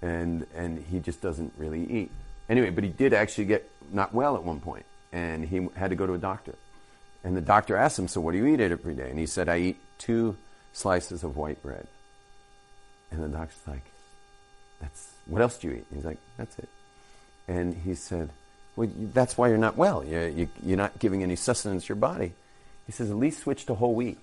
and 0.00 0.46
and 0.54 0.78
he 0.78 1.00
just 1.00 1.20
doesn't 1.20 1.52
really 1.58 1.84
eat. 1.90 2.12
Anyway, 2.48 2.70
but 2.70 2.84
he 2.84 2.90
did 2.90 3.12
actually 3.12 3.46
get 3.46 3.68
not 3.92 4.14
well 4.14 4.36
at 4.36 4.44
one 4.44 4.60
point, 4.60 4.86
and 5.12 5.44
he 5.44 5.68
had 5.74 5.90
to 5.90 5.96
go 5.96 6.06
to 6.06 6.14
a 6.14 6.18
doctor. 6.18 6.54
And 7.24 7.36
the 7.36 7.40
doctor 7.40 7.76
asked 7.76 7.98
him, 7.98 8.08
"So 8.08 8.20
what 8.20 8.32
do 8.32 8.38
you 8.38 8.46
eat 8.46 8.60
every 8.60 8.94
day?" 8.94 9.10
And 9.10 9.18
he 9.18 9.26
said, 9.26 9.48
"I 9.48 9.58
eat 9.58 9.80
two 9.98 10.36
slices 10.72 11.24
of 11.24 11.36
white 11.36 11.62
bread." 11.62 11.86
And 13.10 13.22
the 13.22 13.28
doctor's 13.28 13.66
like, 13.66 13.84
"That's 14.80 15.10
what 15.26 15.42
else 15.42 15.58
do 15.58 15.68
you 15.68 15.74
eat?" 15.74 15.86
And 15.90 15.98
he's 15.98 16.04
like, 16.04 16.18
"That's 16.36 16.58
it." 16.58 16.68
And 17.48 17.74
he 17.74 17.94
said, 17.94 18.30
"Well, 18.76 18.88
that's 19.12 19.36
why 19.36 19.48
you're 19.48 19.58
not 19.58 19.76
well. 19.76 20.04
You, 20.04 20.20
you, 20.20 20.48
you're 20.62 20.76
not 20.76 20.98
giving 20.98 21.22
any 21.22 21.36
sustenance 21.36 21.84
to 21.84 21.88
your 21.88 21.96
body." 21.96 22.32
He 22.86 22.92
says, 22.92 23.10
"At 23.10 23.16
least 23.16 23.40
switch 23.40 23.66
to 23.66 23.74
whole 23.74 23.94
wheat." 23.94 24.18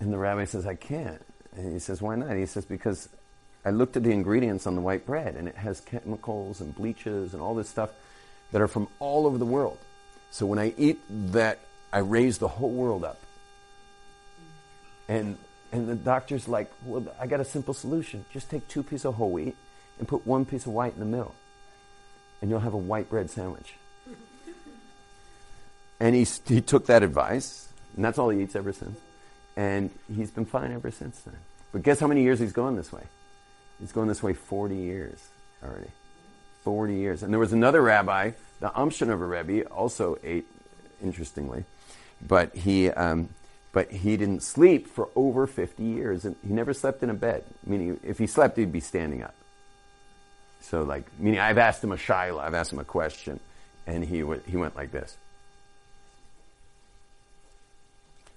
And 0.00 0.12
the 0.12 0.18
rabbi 0.18 0.44
says, 0.44 0.66
I 0.66 0.74
can't. 0.74 1.22
And 1.56 1.72
he 1.72 1.78
says, 1.78 2.02
Why 2.02 2.14
not? 2.14 2.36
He 2.36 2.44
says, 2.46 2.64
Because 2.66 3.08
I 3.64 3.70
looked 3.70 3.96
at 3.96 4.02
the 4.02 4.10
ingredients 4.10 4.66
on 4.66 4.74
the 4.74 4.82
white 4.82 5.06
bread 5.06 5.36
and 5.36 5.48
it 5.48 5.56
has 5.56 5.80
chemicals 5.80 6.60
and 6.60 6.74
bleaches 6.74 7.32
and 7.32 7.42
all 7.42 7.54
this 7.54 7.68
stuff 7.70 7.90
that 8.52 8.60
are 8.60 8.68
from 8.68 8.88
all 8.98 9.26
over 9.26 9.38
the 9.38 9.46
world. 9.46 9.78
So 10.34 10.46
when 10.46 10.58
I 10.58 10.74
eat 10.76 10.98
that, 11.30 11.60
I 11.92 11.98
raise 11.98 12.38
the 12.38 12.48
whole 12.48 12.72
world 12.72 13.04
up. 13.04 13.20
And 15.06 15.38
and 15.70 15.86
the 15.86 15.94
doctor's 15.94 16.48
like, 16.48 16.72
Well, 16.84 17.06
I 17.20 17.28
got 17.28 17.38
a 17.38 17.44
simple 17.44 17.72
solution. 17.72 18.24
Just 18.32 18.50
take 18.50 18.66
two 18.66 18.82
pieces 18.82 19.04
of 19.04 19.14
whole 19.14 19.30
wheat 19.30 19.54
and 20.00 20.08
put 20.08 20.26
one 20.26 20.44
piece 20.44 20.66
of 20.66 20.72
white 20.72 20.92
in 20.92 20.98
the 20.98 21.06
middle. 21.06 21.36
And 22.42 22.50
you'll 22.50 22.58
have 22.58 22.74
a 22.74 22.78
white 22.78 23.08
bread 23.08 23.30
sandwich. 23.30 23.74
And 26.00 26.16
he, 26.16 26.26
he 26.46 26.60
took 26.60 26.86
that 26.86 27.04
advice, 27.04 27.68
and 27.94 28.04
that's 28.04 28.18
all 28.18 28.28
he 28.30 28.42
eats 28.42 28.56
ever 28.56 28.72
since. 28.72 28.98
And 29.56 29.90
he's 30.12 30.32
been 30.32 30.46
fine 30.46 30.72
ever 30.72 30.90
since 30.90 31.16
then. 31.20 31.36
But 31.70 31.84
guess 31.84 32.00
how 32.00 32.08
many 32.08 32.24
years 32.24 32.40
he's 32.40 32.52
going 32.52 32.74
this 32.74 32.90
way? 32.90 33.04
He's 33.78 33.92
going 33.92 34.08
this 34.08 34.20
way 34.20 34.32
40 34.32 34.74
years 34.74 35.28
already. 35.62 35.92
40 36.64 36.96
years. 36.96 37.22
And 37.22 37.32
there 37.32 37.38
was 37.38 37.52
another 37.52 37.80
rabbi, 37.80 38.32
the 38.64 38.70
Amshinover 38.70 39.28
Rebbe, 39.28 39.68
also 39.68 40.16
ate, 40.24 40.46
interestingly. 41.02 41.66
but 42.26 42.56
he, 42.56 42.88
um, 42.88 43.28
but 43.72 43.90
he 43.90 44.16
didn't 44.16 44.42
sleep 44.42 44.88
for 44.88 45.10
over 45.14 45.46
50 45.46 45.82
years, 45.82 46.24
and 46.24 46.34
he 46.46 46.50
never 46.50 46.72
slept 46.72 47.02
in 47.02 47.10
a 47.10 47.14
bed. 47.14 47.44
Meaning, 47.66 48.00
if 48.02 48.16
he 48.16 48.26
slept, 48.26 48.56
he'd 48.56 48.72
be 48.72 48.80
standing 48.80 49.22
up. 49.22 49.34
So, 50.62 50.82
like, 50.82 51.04
meaning, 51.18 51.40
I've 51.40 51.58
asked 51.58 51.84
him 51.84 51.92
a 51.92 51.96
shaila, 51.96 52.40
I've 52.40 52.54
asked 52.54 52.72
him 52.72 52.78
a 52.78 52.84
question, 52.84 53.38
and 53.86 54.02
he 54.02 54.20
w- 54.20 54.40
he 54.46 54.56
went 54.56 54.74
like 54.74 54.92
this. 54.92 55.14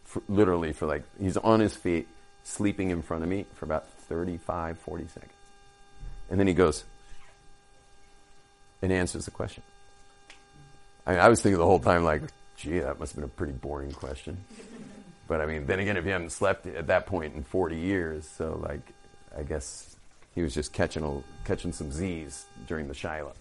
For, 0.04 0.22
literally, 0.28 0.74
for 0.74 0.88
like, 0.88 1.04
he's 1.22 1.38
on 1.38 1.62
his 1.62 1.74
feet, 1.74 2.06
sleeping 2.44 2.90
in 2.90 3.02
front 3.02 3.24
of 3.24 3.30
me 3.30 3.46
for 3.54 3.64
about 3.64 3.88
35, 4.10 4.78
40 4.78 5.08
seconds. 5.08 5.32
And 6.30 6.38
then 6.38 6.48
he 6.48 6.54
goes 6.54 6.84
and 8.82 8.92
answers 8.92 9.24
the 9.24 9.32
question. 9.32 9.64
I, 11.08 11.12
mean, 11.12 11.20
I 11.20 11.30
was 11.30 11.42
thinking 11.42 11.58
the 11.58 11.66
whole 11.66 11.80
time, 11.80 12.04
like, 12.04 12.22
gee, 12.58 12.80
that 12.80 13.00
must 13.00 13.14
have 13.14 13.22
been 13.22 13.24
a 13.24 13.28
pretty 13.30 13.54
boring 13.54 13.92
question. 13.92 14.38
But 15.28 15.42
I 15.42 15.46
mean, 15.46 15.66
then 15.66 15.80
again, 15.80 15.98
if 15.98 16.06
you 16.06 16.12
haven't 16.12 16.32
slept 16.32 16.68
at 16.68 16.88
that 16.88 17.06
point 17.06 17.34
in 17.36 17.44
40 17.44 17.78
years, 17.78 18.28
so 18.28 18.60
like, 18.62 18.82
I 19.38 19.44
guess 19.44 19.96
he 20.36 20.42
was 20.42 20.54
just 20.54 20.74
catching 20.74 21.04
a, 21.04 21.48
catching 21.48 21.72
some 21.72 21.92
Z's 21.92 22.46
during 22.68 22.88
the 22.88 22.94
shaila. 22.94 23.34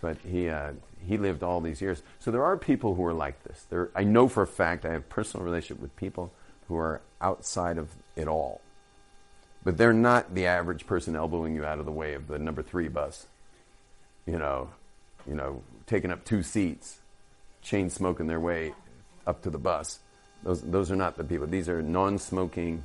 But 0.00 0.18
he 0.18 0.48
uh, 0.48 0.72
he 1.06 1.16
lived 1.18 1.42
all 1.42 1.60
these 1.60 1.80
years. 1.80 2.02
So 2.20 2.30
there 2.30 2.44
are 2.44 2.56
people 2.56 2.94
who 2.94 3.04
are 3.04 3.12
like 3.12 3.42
this. 3.42 3.66
There, 3.70 3.90
I 3.94 4.04
know 4.04 4.28
for 4.28 4.42
a 4.42 4.46
fact 4.46 4.84
I 4.84 4.92
have 4.92 5.08
personal 5.08 5.44
relationship 5.44 5.80
with 5.80 5.94
people 5.96 6.32
who 6.68 6.76
are 6.76 7.00
outside 7.20 7.78
of 7.78 7.88
it 8.14 8.28
all. 8.28 8.60
But 9.64 9.76
they're 9.76 9.92
not 9.92 10.34
the 10.34 10.46
average 10.46 10.86
person 10.86 11.16
elbowing 11.16 11.54
you 11.54 11.64
out 11.64 11.80
of 11.80 11.84
the 11.84 11.92
way 11.92 12.14
of 12.14 12.28
the 12.28 12.38
number 12.38 12.62
three 12.62 12.88
bus. 12.88 13.26
You 14.24 14.38
know, 14.38 14.70
you 15.26 15.34
know, 15.34 15.62
taking 15.88 16.10
up 16.12 16.24
two 16.24 16.42
seats, 16.42 16.98
chain 17.62 17.90
smoking 17.90 18.26
their 18.28 18.38
way 18.38 18.72
up 19.26 19.42
to 19.42 19.50
the 19.50 19.58
bus. 19.58 19.98
Those, 20.44 20.62
those 20.62 20.92
are 20.92 20.96
not 20.96 21.16
the 21.16 21.24
people. 21.24 21.46
These 21.46 21.68
are 21.68 21.82
non 21.82 22.18
smoking, 22.18 22.84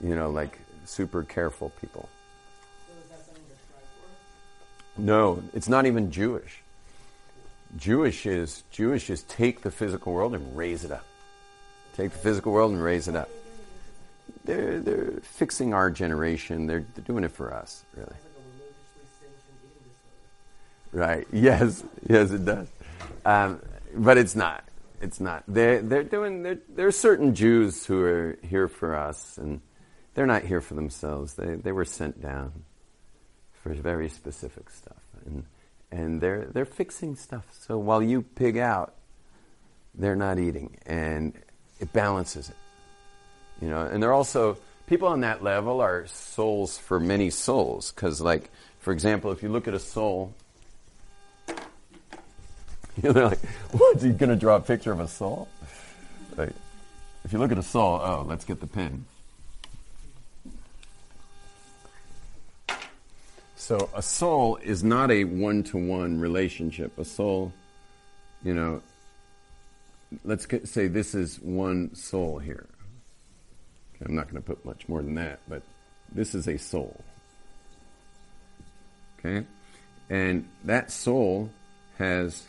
you 0.00 0.14
know, 0.14 0.30
like 0.30 0.58
super 0.84 1.22
careful 1.22 1.70
people. 1.80 2.08
No, 4.96 5.42
it's 5.52 5.68
not 5.68 5.86
even 5.86 6.10
Jewish. 6.10 6.62
Jewish 7.76 8.26
is 8.26 8.64
Jewish 8.70 9.10
is 9.10 9.22
take 9.24 9.60
the 9.60 9.70
physical 9.70 10.12
world 10.12 10.34
and 10.34 10.56
raise 10.56 10.84
it 10.84 10.90
up. 10.90 11.04
Take 11.96 12.12
the 12.12 12.18
physical 12.18 12.52
world 12.52 12.72
and 12.72 12.82
raise 12.82 13.06
it 13.08 13.14
up. 13.14 13.28
They're 14.44 14.80
they're 14.80 15.20
fixing 15.22 15.74
our 15.74 15.90
generation. 15.90 16.66
They're 16.66 16.84
they're 16.94 17.04
doing 17.04 17.24
it 17.24 17.30
for 17.32 17.52
us, 17.52 17.84
really. 17.94 18.16
Right. 20.92 21.26
Yes. 21.32 21.82
Yes, 22.08 22.30
it 22.30 22.44
does. 22.44 22.68
Um, 23.24 23.60
but 23.94 24.18
it's 24.18 24.34
not. 24.34 24.64
It's 25.00 25.20
not. 25.20 25.44
They're, 25.46 25.80
they're 25.80 26.02
doing, 26.02 26.42
they're, 26.42 26.58
there 26.68 26.86
are 26.86 26.92
certain 26.92 27.34
Jews 27.34 27.86
who 27.86 28.02
are 28.02 28.38
here 28.42 28.68
for 28.68 28.96
us, 28.96 29.38
and 29.38 29.60
they're 30.14 30.26
not 30.26 30.42
here 30.42 30.60
for 30.60 30.74
themselves. 30.74 31.34
They, 31.34 31.54
they 31.54 31.72
were 31.72 31.84
sent 31.84 32.20
down 32.20 32.64
for 33.62 33.72
very 33.74 34.08
specific 34.08 34.70
stuff. 34.70 35.02
And, 35.26 35.44
and 35.90 36.20
they're, 36.20 36.46
they're 36.46 36.64
fixing 36.64 37.16
stuff. 37.16 37.46
So 37.52 37.78
while 37.78 38.02
you 38.02 38.22
pig 38.22 38.58
out, 38.58 38.94
they're 39.94 40.16
not 40.16 40.38
eating. 40.38 40.76
And 40.86 41.34
it 41.80 41.92
balances 41.92 42.48
it. 42.48 42.56
You 43.60 43.68
know, 43.68 43.82
and 43.82 44.02
they're 44.02 44.12
also, 44.12 44.58
people 44.86 45.08
on 45.08 45.20
that 45.20 45.42
level 45.42 45.80
are 45.80 46.06
souls 46.06 46.78
for 46.78 46.98
many 46.98 47.30
souls. 47.30 47.92
Because, 47.92 48.20
like, 48.20 48.50
for 48.78 48.92
example, 48.92 49.32
if 49.32 49.42
you 49.42 49.48
look 49.48 49.68
at 49.68 49.74
a 49.74 49.80
soul, 49.80 50.34
you 53.02 53.08
know, 53.08 53.12
they're 53.12 53.28
like, 53.28 53.44
what's 53.72 54.02
he 54.02 54.10
going 54.10 54.30
to 54.30 54.36
draw 54.36 54.56
a 54.56 54.60
picture 54.60 54.92
of 54.92 55.00
a 55.00 55.08
soul? 55.08 55.48
Like, 56.36 56.52
if 57.24 57.32
you 57.32 57.38
look 57.38 57.52
at 57.52 57.58
a 57.58 57.62
soul, 57.62 58.00
oh, 58.02 58.24
let's 58.28 58.44
get 58.44 58.60
the 58.60 58.66
pen. 58.66 59.04
So 63.56 63.88
a 63.94 64.02
soul 64.02 64.56
is 64.56 64.82
not 64.82 65.10
a 65.10 65.24
one-to-one 65.24 66.18
relationship. 66.20 66.98
A 66.98 67.04
soul, 67.04 67.52
you 68.42 68.54
know, 68.54 68.82
let's 70.24 70.46
say 70.64 70.88
this 70.88 71.14
is 71.14 71.38
one 71.40 71.94
soul 71.94 72.38
here. 72.38 72.66
Okay, 73.94 74.06
I'm 74.08 74.16
not 74.16 74.24
going 74.24 74.42
to 74.42 74.46
put 74.46 74.64
much 74.64 74.88
more 74.88 75.02
than 75.02 75.14
that, 75.16 75.40
but 75.48 75.62
this 76.10 76.34
is 76.34 76.48
a 76.48 76.56
soul. 76.56 77.04
Okay? 79.18 79.46
And 80.08 80.48
that 80.64 80.90
soul 80.90 81.50
has 81.98 82.44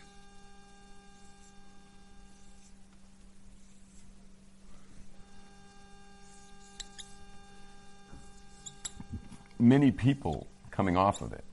many 9.60 9.91
people 9.91 10.48
coming 10.72 10.95
off 10.98 11.22
of 11.22 11.34
it. 11.34 11.43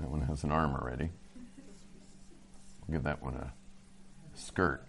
That 0.00 0.10
one 0.10 0.22
has 0.22 0.44
an 0.44 0.52
arm 0.52 0.74
already. 0.74 1.10
We'll 2.86 2.96
give 2.98 3.04
that 3.04 3.22
one 3.22 3.34
a 3.34 3.52
skirt. 4.34 4.82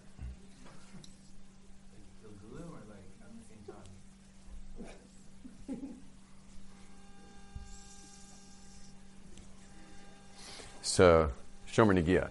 So, 10.82 11.30
Shomer 11.72 11.96
Nagia. 11.96 12.30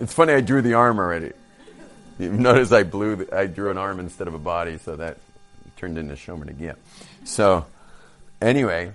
it's 0.00 0.14
funny, 0.14 0.32
I 0.32 0.40
drew 0.40 0.62
the 0.62 0.72
arm 0.72 0.98
already. 0.98 1.32
You 2.18 2.32
notice 2.32 2.72
I 2.72 2.82
blew, 2.82 3.16
the, 3.16 3.36
I 3.36 3.46
drew 3.46 3.70
an 3.70 3.76
arm 3.76 4.00
instead 4.00 4.26
of 4.26 4.32
a 4.32 4.38
body, 4.38 4.78
so 4.78 4.96
that 4.96 5.18
turned 5.76 5.98
into 5.98 6.14
Shomer 6.14 6.44
Nagia. 6.44 6.76
So, 7.24 7.66
anyway, 8.40 8.92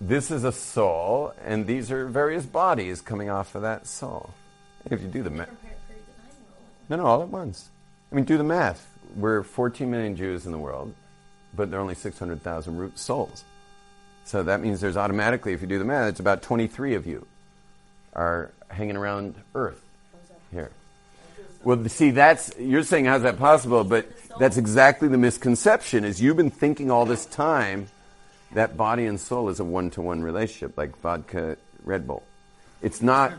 this 0.00 0.30
is 0.30 0.44
a 0.44 0.52
soul, 0.52 1.32
and 1.44 1.66
these 1.66 1.90
are 1.90 2.06
various 2.06 2.44
bodies 2.46 3.00
coming 3.00 3.30
off 3.30 3.54
of 3.54 3.62
that 3.62 3.86
soul. 3.86 4.30
If 4.90 5.02
you 5.02 5.08
do 5.08 5.22
the 5.22 5.30
math. 5.30 5.50
No, 6.88 6.96
no, 6.96 7.06
all 7.06 7.22
at 7.22 7.28
once. 7.28 7.68
I 8.10 8.14
mean, 8.14 8.24
do 8.24 8.38
the 8.38 8.44
math. 8.44 8.86
We're 9.14 9.42
14 9.42 9.90
million 9.90 10.16
Jews 10.16 10.46
in 10.46 10.52
the 10.52 10.58
world, 10.58 10.94
but 11.54 11.70
there 11.70 11.78
are 11.78 11.82
only 11.82 11.94
600,000 11.94 12.76
root 12.76 12.98
souls. 12.98 13.44
So 14.24 14.42
that 14.42 14.60
means 14.60 14.80
there's 14.80 14.96
automatically, 14.96 15.52
if 15.52 15.60
you 15.60 15.66
do 15.66 15.78
the 15.78 15.84
math, 15.84 16.08
it's 16.08 16.20
about 16.20 16.42
23 16.42 16.94
of 16.94 17.06
you 17.06 17.26
are 18.12 18.50
hanging 18.68 18.96
around 18.96 19.34
Earth 19.54 19.82
here. 20.50 20.70
Well, 21.62 21.86
see, 21.88 22.10
that's 22.10 22.52
you're 22.58 22.82
saying 22.82 23.04
how's 23.04 23.22
that 23.22 23.38
possible? 23.38 23.84
But 23.84 24.08
that's 24.38 24.56
exactly 24.56 25.08
the 25.08 25.18
misconception. 25.18 26.04
Is 26.04 26.20
you've 26.20 26.36
been 26.36 26.50
thinking 26.50 26.90
all 26.90 27.04
this 27.04 27.26
time 27.26 27.88
that 28.52 28.76
body 28.76 29.06
and 29.06 29.20
soul 29.20 29.48
is 29.48 29.60
a 29.60 29.64
one-to-one 29.64 30.22
relationship, 30.22 30.76
like 30.76 30.98
vodka, 31.00 31.56
Red 31.84 32.06
Bull. 32.06 32.22
It's 32.82 33.02
not. 33.02 33.34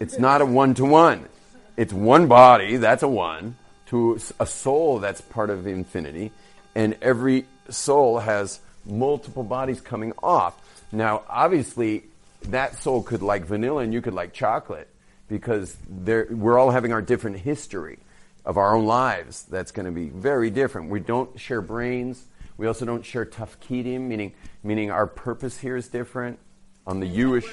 It's 0.00 0.18
not 0.18 0.40
a 0.40 0.46
one-to-one. 0.46 1.28
It's 1.76 1.92
one 1.92 2.26
body. 2.26 2.76
That's 2.76 3.02
a 3.02 3.08
one 3.08 3.56
to 3.86 4.18
a 4.40 4.46
soul. 4.46 4.98
That's 4.98 5.20
part 5.20 5.50
of 5.50 5.66
infinity, 5.66 6.32
and 6.74 6.96
every 7.02 7.46
soul 7.68 8.18
has 8.18 8.60
multiple 8.86 9.44
bodies 9.44 9.80
coming 9.80 10.12
off. 10.22 10.58
Now, 10.90 11.22
obviously, 11.28 12.04
that 12.44 12.76
soul 12.76 13.02
could 13.02 13.22
like 13.22 13.44
vanilla, 13.44 13.82
and 13.82 13.92
you 13.92 14.00
could 14.00 14.14
like 14.14 14.32
chocolate 14.32 14.88
because 15.32 15.78
we're 15.88 16.58
all 16.58 16.70
having 16.70 16.92
our 16.92 17.00
different 17.00 17.38
history 17.38 17.98
of 18.44 18.58
our 18.58 18.76
own 18.76 18.84
lives. 18.84 19.44
That's 19.44 19.72
going 19.72 19.86
to 19.86 19.92
be 19.92 20.10
very 20.10 20.50
different. 20.50 20.90
We 20.90 21.00
don't 21.00 21.40
share 21.40 21.62
brains. 21.62 22.26
We 22.58 22.66
also 22.66 22.84
don't 22.84 23.02
share 23.02 23.24
tafkidim, 23.24 24.02
meaning 24.02 24.34
meaning 24.62 24.90
our 24.90 25.06
purpose 25.06 25.58
here 25.58 25.74
is 25.74 25.88
different. 25.88 26.38
On 26.86 27.00
the 27.00 27.08
Jewish, 27.08 27.46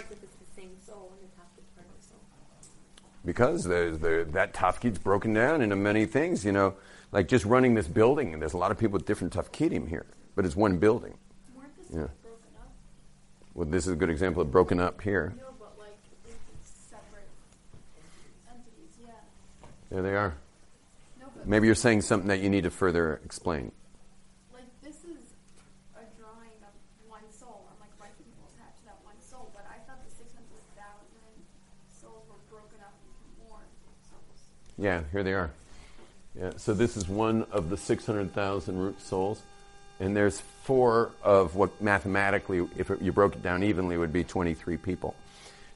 because 3.24 3.63
there's 3.63 4.00
the, 4.00 4.28
that 4.32 4.54
tafkid's 4.54 5.00
broken 5.00 5.34
down 5.34 5.62
into 5.62 5.78
many 5.78 6.06
things. 6.06 6.44
You 6.44 6.52
know, 6.52 6.74
like 7.13 7.30
just 7.30 7.46
running 7.46 7.76
this 7.76 7.88
building, 7.88 8.34
and 8.34 8.42
there's 8.42 8.54
a 8.54 8.58
lot 8.58 8.72
of 8.72 8.78
people 8.78 8.94
with 8.94 9.06
different 9.06 9.32
tafkidim 9.32 9.88
here, 9.88 10.06
but 10.36 10.46
it's 10.46 10.56
one 10.56 10.80
building. 10.80 11.18
Yeah. 11.94 12.08
Well, 13.54 13.68
this 13.68 13.88
is 13.88 13.94
a 13.94 13.96
good 13.96 14.10
example 14.10 14.42
of 14.42 14.52
broken 14.52 14.82
up 14.82 15.00
here. 15.02 15.34
There 19.89 20.04
they 20.04 20.15
are. 20.15 20.36
No, 21.19 21.28
Maybe 21.45 21.65
you're 21.65 21.75
saying 21.75 22.02
something 22.02 22.28
that 22.28 22.39
you 22.39 22.49
need 22.49 22.63
to 22.63 22.69
further 22.69 23.19
explain. 23.25 23.71
Like 24.54 24.65
this 24.84 24.97
is 24.97 25.34
a 25.95 26.06
drawing 26.19 26.54
of 26.62 26.73
one 27.08 27.21
soul. 27.32 27.65
I'm 27.71 27.80
like 27.80 27.89
why 27.97 28.08
people 28.17 28.47
attached 28.56 28.80
to 28.80 28.86
that 28.86 28.99
one 29.04 29.19
soul, 29.19 29.49
but 29.54 29.65
I 29.67 29.80
thought 29.88 30.04
the 30.08 30.12
six 30.12 30.32
hundred 30.34 30.62
thousand 30.75 31.41
souls 31.89 32.23
were 32.30 32.58
broken 32.58 32.78
up 32.82 32.93
into 33.02 33.49
more 33.49 33.60
souls. 34.10 34.39
Yeah, 34.78 35.02
here 35.12 35.23
they 35.23 35.34
are. 35.34 35.49
Yeah, 36.39 36.52
so 36.58 36.73
this 36.75 36.95
is 36.95 37.10
one 37.10 37.47
of 37.52 37.69
the 37.69 37.78
six 37.78 38.06
hundred 38.06 38.32
thousand 38.34 38.78
root 38.78 39.02
souls, 39.02 39.41
and 39.99 40.15
there's 40.15 40.39
four 40.63 41.12
of 41.23 41.56
what 41.56 41.82
mathematically, 41.82 42.67
if 42.78 42.91
it, 42.91 43.02
you 43.02 43.12
broke 43.12 43.36
it 43.36 43.41
down 43.41 43.63
evenly, 43.63 43.97
would 43.97 44.13
be 44.13 44.23
twenty-three 44.23 44.78
people. 44.78 45.15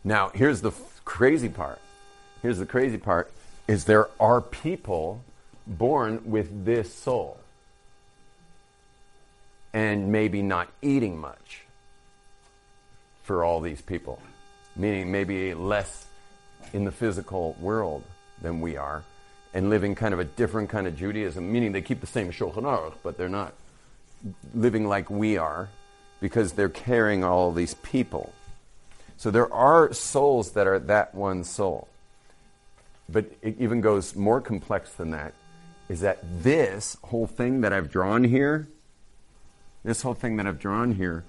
Now, 0.04 0.30
here's 0.36 0.62
the 0.62 0.70
f- 0.70 1.02
crazy 1.04 1.50
part 1.50 1.80
here's 2.44 2.60
the 2.60 2.66
crazy 2.66 2.98
part, 2.98 3.32
is 3.68 3.86
there 3.86 4.10
are 4.20 4.42
people 4.42 5.24
born 5.66 6.22
with 6.26 6.66
this 6.66 6.94
soul 6.94 7.40
and 9.74 10.12
maybe 10.12 10.42
not 10.42 10.70
eating 10.82 11.18
much 11.20 11.62
for 13.24 13.44
all 13.44 13.62
these 13.62 13.82
people, 13.82 14.20
meaning 14.76 15.12
maybe 15.12 15.54
less 15.54 16.06
in 16.74 16.84
the 16.84 16.92
physical 16.92 17.56
world 17.60 18.04
than 18.42 18.60
we 18.62 18.78
are, 18.78 19.04
and 19.54 19.70
living 19.70 19.96
kind 19.96 20.14
of 20.14 20.20
a 20.20 20.26
different 20.26 20.70
kind 20.70 20.88
of 20.88 20.98
Judaism, 20.98 21.52
meaning 21.52 21.72
they 21.72 21.82
keep 21.82 22.02
the 22.02 22.08
same 22.08 22.32
Shulchan 22.32 22.64
Aruch, 22.64 22.96
but 23.02 23.18
they're 23.18 23.30
not 23.30 23.54
living 24.54 24.88
like 24.88 25.10
we 25.10 25.38
are 25.38 25.70
because 26.20 26.54
they're 26.54 26.70
carrying 26.70 27.24
all 27.24 27.52
these 27.52 27.74
people. 27.76 28.34
So 29.18 29.32
there 29.32 29.52
are 29.54 29.94
souls 29.94 30.52
that 30.52 30.68
are 30.68 30.80
that 30.80 31.16
one 31.16 31.44
soul. 31.44 31.88
But 33.10 33.32
it 33.42 33.60
even 33.60 33.82
goes 33.82 34.16
more 34.16 34.42
complex 34.42 34.92
than 34.94 35.12
that 35.12 35.34
is 35.90 36.02
that 36.02 36.20
this 36.42 36.98
whole 37.04 37.28
thing 37.28 37.62
that 37.62 37.74
I've 37.74 37.92
drawn 37.92 38.24
here, 38.24 38.68
this 39.84 40.02
whole 40.02 40.14
thing 40.14 40.38
that 40.38 40.48
I've 40.48 40.60
drawn 40.60 40.94
here, 40.94 41.24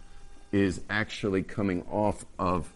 is 0.53 0.81
actually 0.89 1.43
coming 1.43 1.85
off 1.91 2.25
of 2.39 2.73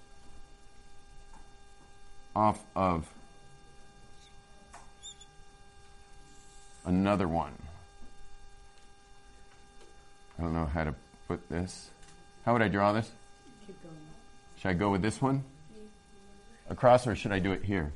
off 2.34 2.64
of 2.74 3.08
another 6.84 7.28
one. 7.28 7.54
I 10.38 10.42
don't 10.42 10.52
know 10.52 10.66
how 10.66 10.84
to 10.84 10.94
put 11.26 11.48
this. 11.48 11.90
How 12.44 12.52
would 12.52 12.62
I 12.62 12.68
draw 12.68 12.92
this? 12.92 13.10
Should 14.60 14.68
I 14.68 14.74
go 14.74 14.90
with 14.90 15.02
this 15.02 15.20
one? 15.20 15.44
Across 16.68 17.06
or 17.06 17.16
should 17.16 17.32
I 17.32 17.38
do 17.38 17.52
it 17.52 17.64
here? 17.64 17.92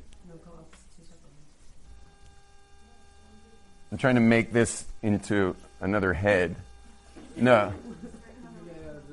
I'm 3.93 3.99
trying 3.99 4.15
to 4.15 4.21
make 4.21 4.51
this 4.51 4.85
into 5.03 5.55
another 5.79 6.13
head. 6.13 6.55
No. 7.35 7.71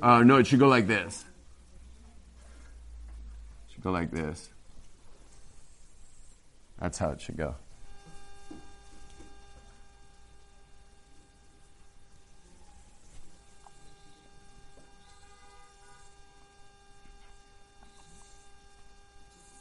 Uh, 0.00 0.22
no, 0.22 0.38
it 0.38 0.46
should 0.46 0.58
go 0.58 0.68
like 0.68 0.86
this. 0.86 1.22
It 3.68 3.74
should 3.74 3.82
go 3.82 3.90
like 3.90 4.10
this. 4.10 4.48
That's 6.78 6.96
how 6.96 7.10
it 7.10 7.20
should 7.20 7.36
go. 7.36 7.56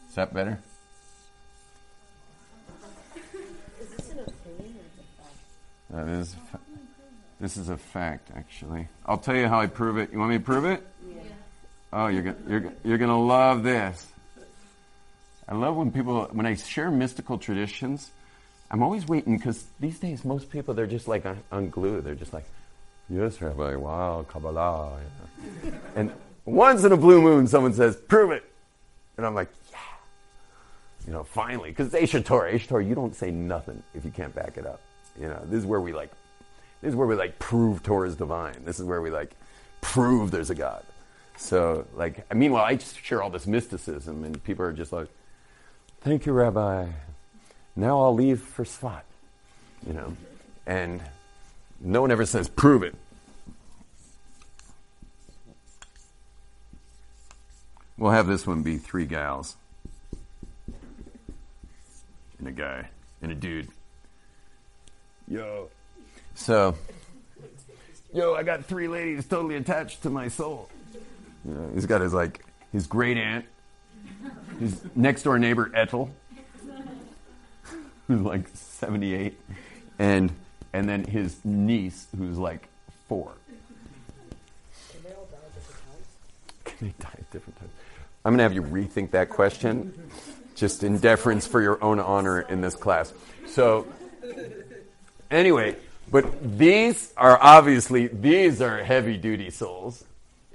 Is 0.07 0.15
that 0.15 0.33
better? 0.33 0.59
That 5.91 6.07
is, 6.07 6.35
this 7.39 7.57
is 7.57 7.69
a 7.69 7.77
fact, 7.77 8.29
actually. 8.35 8.87
I'll 9.05 9.17
tell 9.17 9.35
you 9.35 9.47
how 9.47 9.59
I 9.59 9.67
prove 9.67 9.97
it. 9.97 10.11
You 10.11 10.19
want 10.19 10.31
me 10.31 10.37
to 10.37 10.43
prove 10.43 10.65
it? 10.65 10.85
Yeah. 11.07 11.21
Oh, 11.91 12.07
you're 12.07 12.21
gonna, 12.21 12.37
you're, 12.47 12.73
you're 12.83 12.97
gonna 12.97 13.21
love 13.21 13.63
this. 13.63 14.05
I 15.47 15.55
love 15.55 15.75
when 15.75 15.91
people, 15.91 16.27
when 16.31 16.45
I 16.45 16.53
share 16.53 16.91
mystical 16.91 17.39
traditions, 17.39 18.11
I'm 18.69 18.83
always 18.83 19.07
waiting 19.07 19.37
because 19.37 19.65
these 19.79 19.97
days 19.97 20.23
most 20.23 20.51
people, 20.51 20.75
they're 20.75 20.85
just 20.85 21.07
like 21.07 21.25
un- 21.25 21.41
unglued. 21.51 22.03
They're 22.03 22.13
just 22.13 22.33
like, 22.33 22.45
yes, 23.09 23.41
Rabbi, 23.41 23.75
wow, 23.75 24.25
Kabbalah. 24.29 24.99
you 25.63 25.71
know. 25.71 25.77
and 25.95 26.11
once 26.45 26.83
in 26.83 26.91
a 26.91 26.97
blue 26.97 27.21
moon, 27.21 27.47
someone 27.47 27.73
says, 27.73 27.95
prove 27.95 28.29
it. 28.31 28.43
And 29.17 29.25
I'm 29.25 29.33
like, 29.33 29.49
yeah. 29.71 29.77
You 31.07 31.13
know, 31.13 31.23
finally, 31.23 31.69
because 31.69 31.91
it's 31.93 32.11
Torah. 32.27 32.53
Aish 32.53 32.67
HaTorah, 32.67 32.87
you 32.87 32.93
don't 32.93 33.15
say 33.15 33.31
nothing 33.31 33.81
if 33.95 34.05
you 34.05 34.11
can't 34.11 34.35
back 34.35 34.57
it 34.57 34.67
up. 34.67 34.79
You 35.19 35.27
know, 35.27 35.41
this 35.45 35.59
is 35.59 35.65
where 35.65 35.79
we 35.79 35.93
like, 35.93 36.11
this 36.81 36.89
is 36.89 36.95
where 36.95 37.07
we 37.07 37.15
like 37.15 37.39
prove 37.39 37.83
Torah 37.83 38.07
is 38.07 38.15
divine. 38.15 38.65
This 38.65 38.79
is 38.79 38.85
where 38.85 39.01
we 39.01 39.09
like 39.09 39.31
prove 39.81 40.31
there's 40.31 40.49
a 40.49 40.55
God. 40.55 40.83
So, 41.37 41.85
like, 41.95 42.33
meanwhile, 42.33 42.65
I 42.65 42.75
just 42.75 43.01
share 43.01 43.23
all 43.23 43.29
this 43.29 43.47
mysticism, 43.47 44.25
and 44.25 44.43
people 44.43 44.65
are 44.65 44.73
just 44.73 44.91
like, 44.91 45.07
"Thank 46.01 46.25
you, 46.25 46.33
Rabbi. 46.33 46.87
Now 47.77 48.01
I'll 48.01 48.13
leave 48.13 48.41
for 48.41 48.65
Tzfat." 48.65 49.03
You 49.87 49.93
know, 49.93 50.17
and 50.65 51.01
no 51.79 52.01
one 52.01 52.11
ever 52.11 52.25
says, 52.25 52.49
"Prove 52.49 52.83
it." 52.83 52.93
We'll 57.97 58.11
have 58.11 58.27
this 58.27 58.47
one 58.47 58.63
be 58.63 58.77
three 58.77 59.05
gals 59.05 59.57
and 62.37 62.47
a 62.47 62.51
guy 62.51 62.89
and 63.21 63.31
a 63.31 63.35
dude. 63.35 63.67
Yo. 65.29 65.69
So, 66.33 66.75
yo, 68.11 68.33
I 68.33 68.41
got 68.41 68.65
three 68.65 68.87
ladies 68.87 69.27
totally 69.27 69.57
attached 69.57 70.01
to 70.01 70.09
my 70.09 70.27
soul. 70.27 70.69
You 71.45 71.53
know, 71.53 71.69
he's 71.75 71.85
got 71.85 72.01
his 72.01 72.13
like 72.13 72.43
his 72.71 72.87
great 72.87 73.17
aunt, 73.17 73.45
his 74.59 74.81
next 74.95 75.21
door 75.23 75.37
neighbor 75.37 75.71
Ethel, 75.75 76.09
who's 78.07 78.21
like 78.21 78.47
seventy 78.55 79.13
eight, 79.13 79.39
and 79.99 80.31
and 80.73 80.89
then 80.89 81.03
his 81.03 81.37
niece 81.45 82.07
who's 82.17 82.39
like 82.39 82.67
four. 83.07 83.31
Can 84.91 85.03
they 85.03 85.13
all 85.13 85.27
die 85.31 85.37
at 85.45 85.53
different 85.53 85.83
times? 85.85 86.07
Can 86.65 86.87
they 86.87 86.93
die 86.99 87.09
at 87.13 87.31
different 87.31 87.59
times? 87.59 87.71
I'm 88.25 88.33
gonna 88.33 88.43
have 88.43 88.53
you 88.53 88.63
rethink 88.63 89.11
that 89.11 89.29
question, 89.29 89.93
just 90.55 90.83
in 90.83 90.97
deference 90.97 91.45
for 91.45 91.61
your 91.61 91.83
own 91.83 91.99
honor 91.99 92.41
in 92.41 92.61
this 92.61 92.75
class. 92.75 93.13
So, 93.47 93.85
anyway, 95.31 95.75
but 96.11 96.57
these 96.57 97.13
are 97.17 97.37
obviously 97.41 98.07
these 98.07 98.61
are 98.61 98.83
heavy 98.83 99.17
duty 99.17 99.49
souls. 99.49 100.03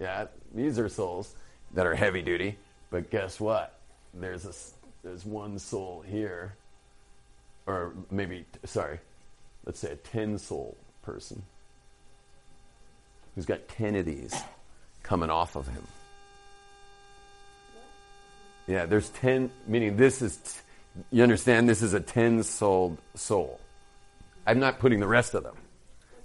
Yeah, 0.01 0.27
these 0.55 0.79
are 0.79 0.89
souls 0.89 1.35
that 1.75 1.87
are 1.87 1.95
heavy 1.95 2.23
duty. 2.23 2.57
But 2.91 3.11
guess 3.11 3.41
what? 3.41 3.79
There's 4.13 4.45
a 4.45 4.53
there's 5.07 5.25
one 5.25 5.59
soul 5.59 6.05
here, 6.07 6.55
or 7.67 7.93
maybe 8.11 8.45
sorry, 8.65 9.01
let's 9.65 9.81
say 9.81 9.93
a 9.93 9.97
ten 9.97 10.39
soul 10.39 10.77
person 11.03 11.43
who's 13.35 13.47
got 13.47 13.69
ten 13.69 13.97
of 13.97 14.07
these 14.07 14.35
coming 15.03 15.31
off 15.31 15.57
of 15.57 15.69
him. 15.69 15.87
Yeah, 18.67 18.87
there's 18.87 19.11
10, 19.11 19.51
meaning 19.67 19.97
this 19.97 20.23
is, 20.23 20.63
you 21.11 21.23
understand, 21.23 21.69
this 21.69 21.83
is 21.83 21.93
a 21.93 22.01
10 22.01 22.43
souled 22.43 22.97
soul. 23.15 23.61
I'm 24.47 24.59
not 24.59 24.79
putting 24.79 25.01
the 25.01 25.07
rest 25.07 25.35
of 25.35 25.43
them. 25.43 25.57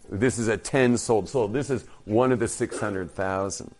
This 0.09 0.39
is 0.39 0.47
a 0.47 0.57
10 0.57 0.97
sold 0.97 1.29
soul. 1.29 1.47
This 1.47 1.69
is 1.69 1.85
one 2.05 2.31
of 2.31 2.39
the 2.39 2.47
600,000, 2.47 3.75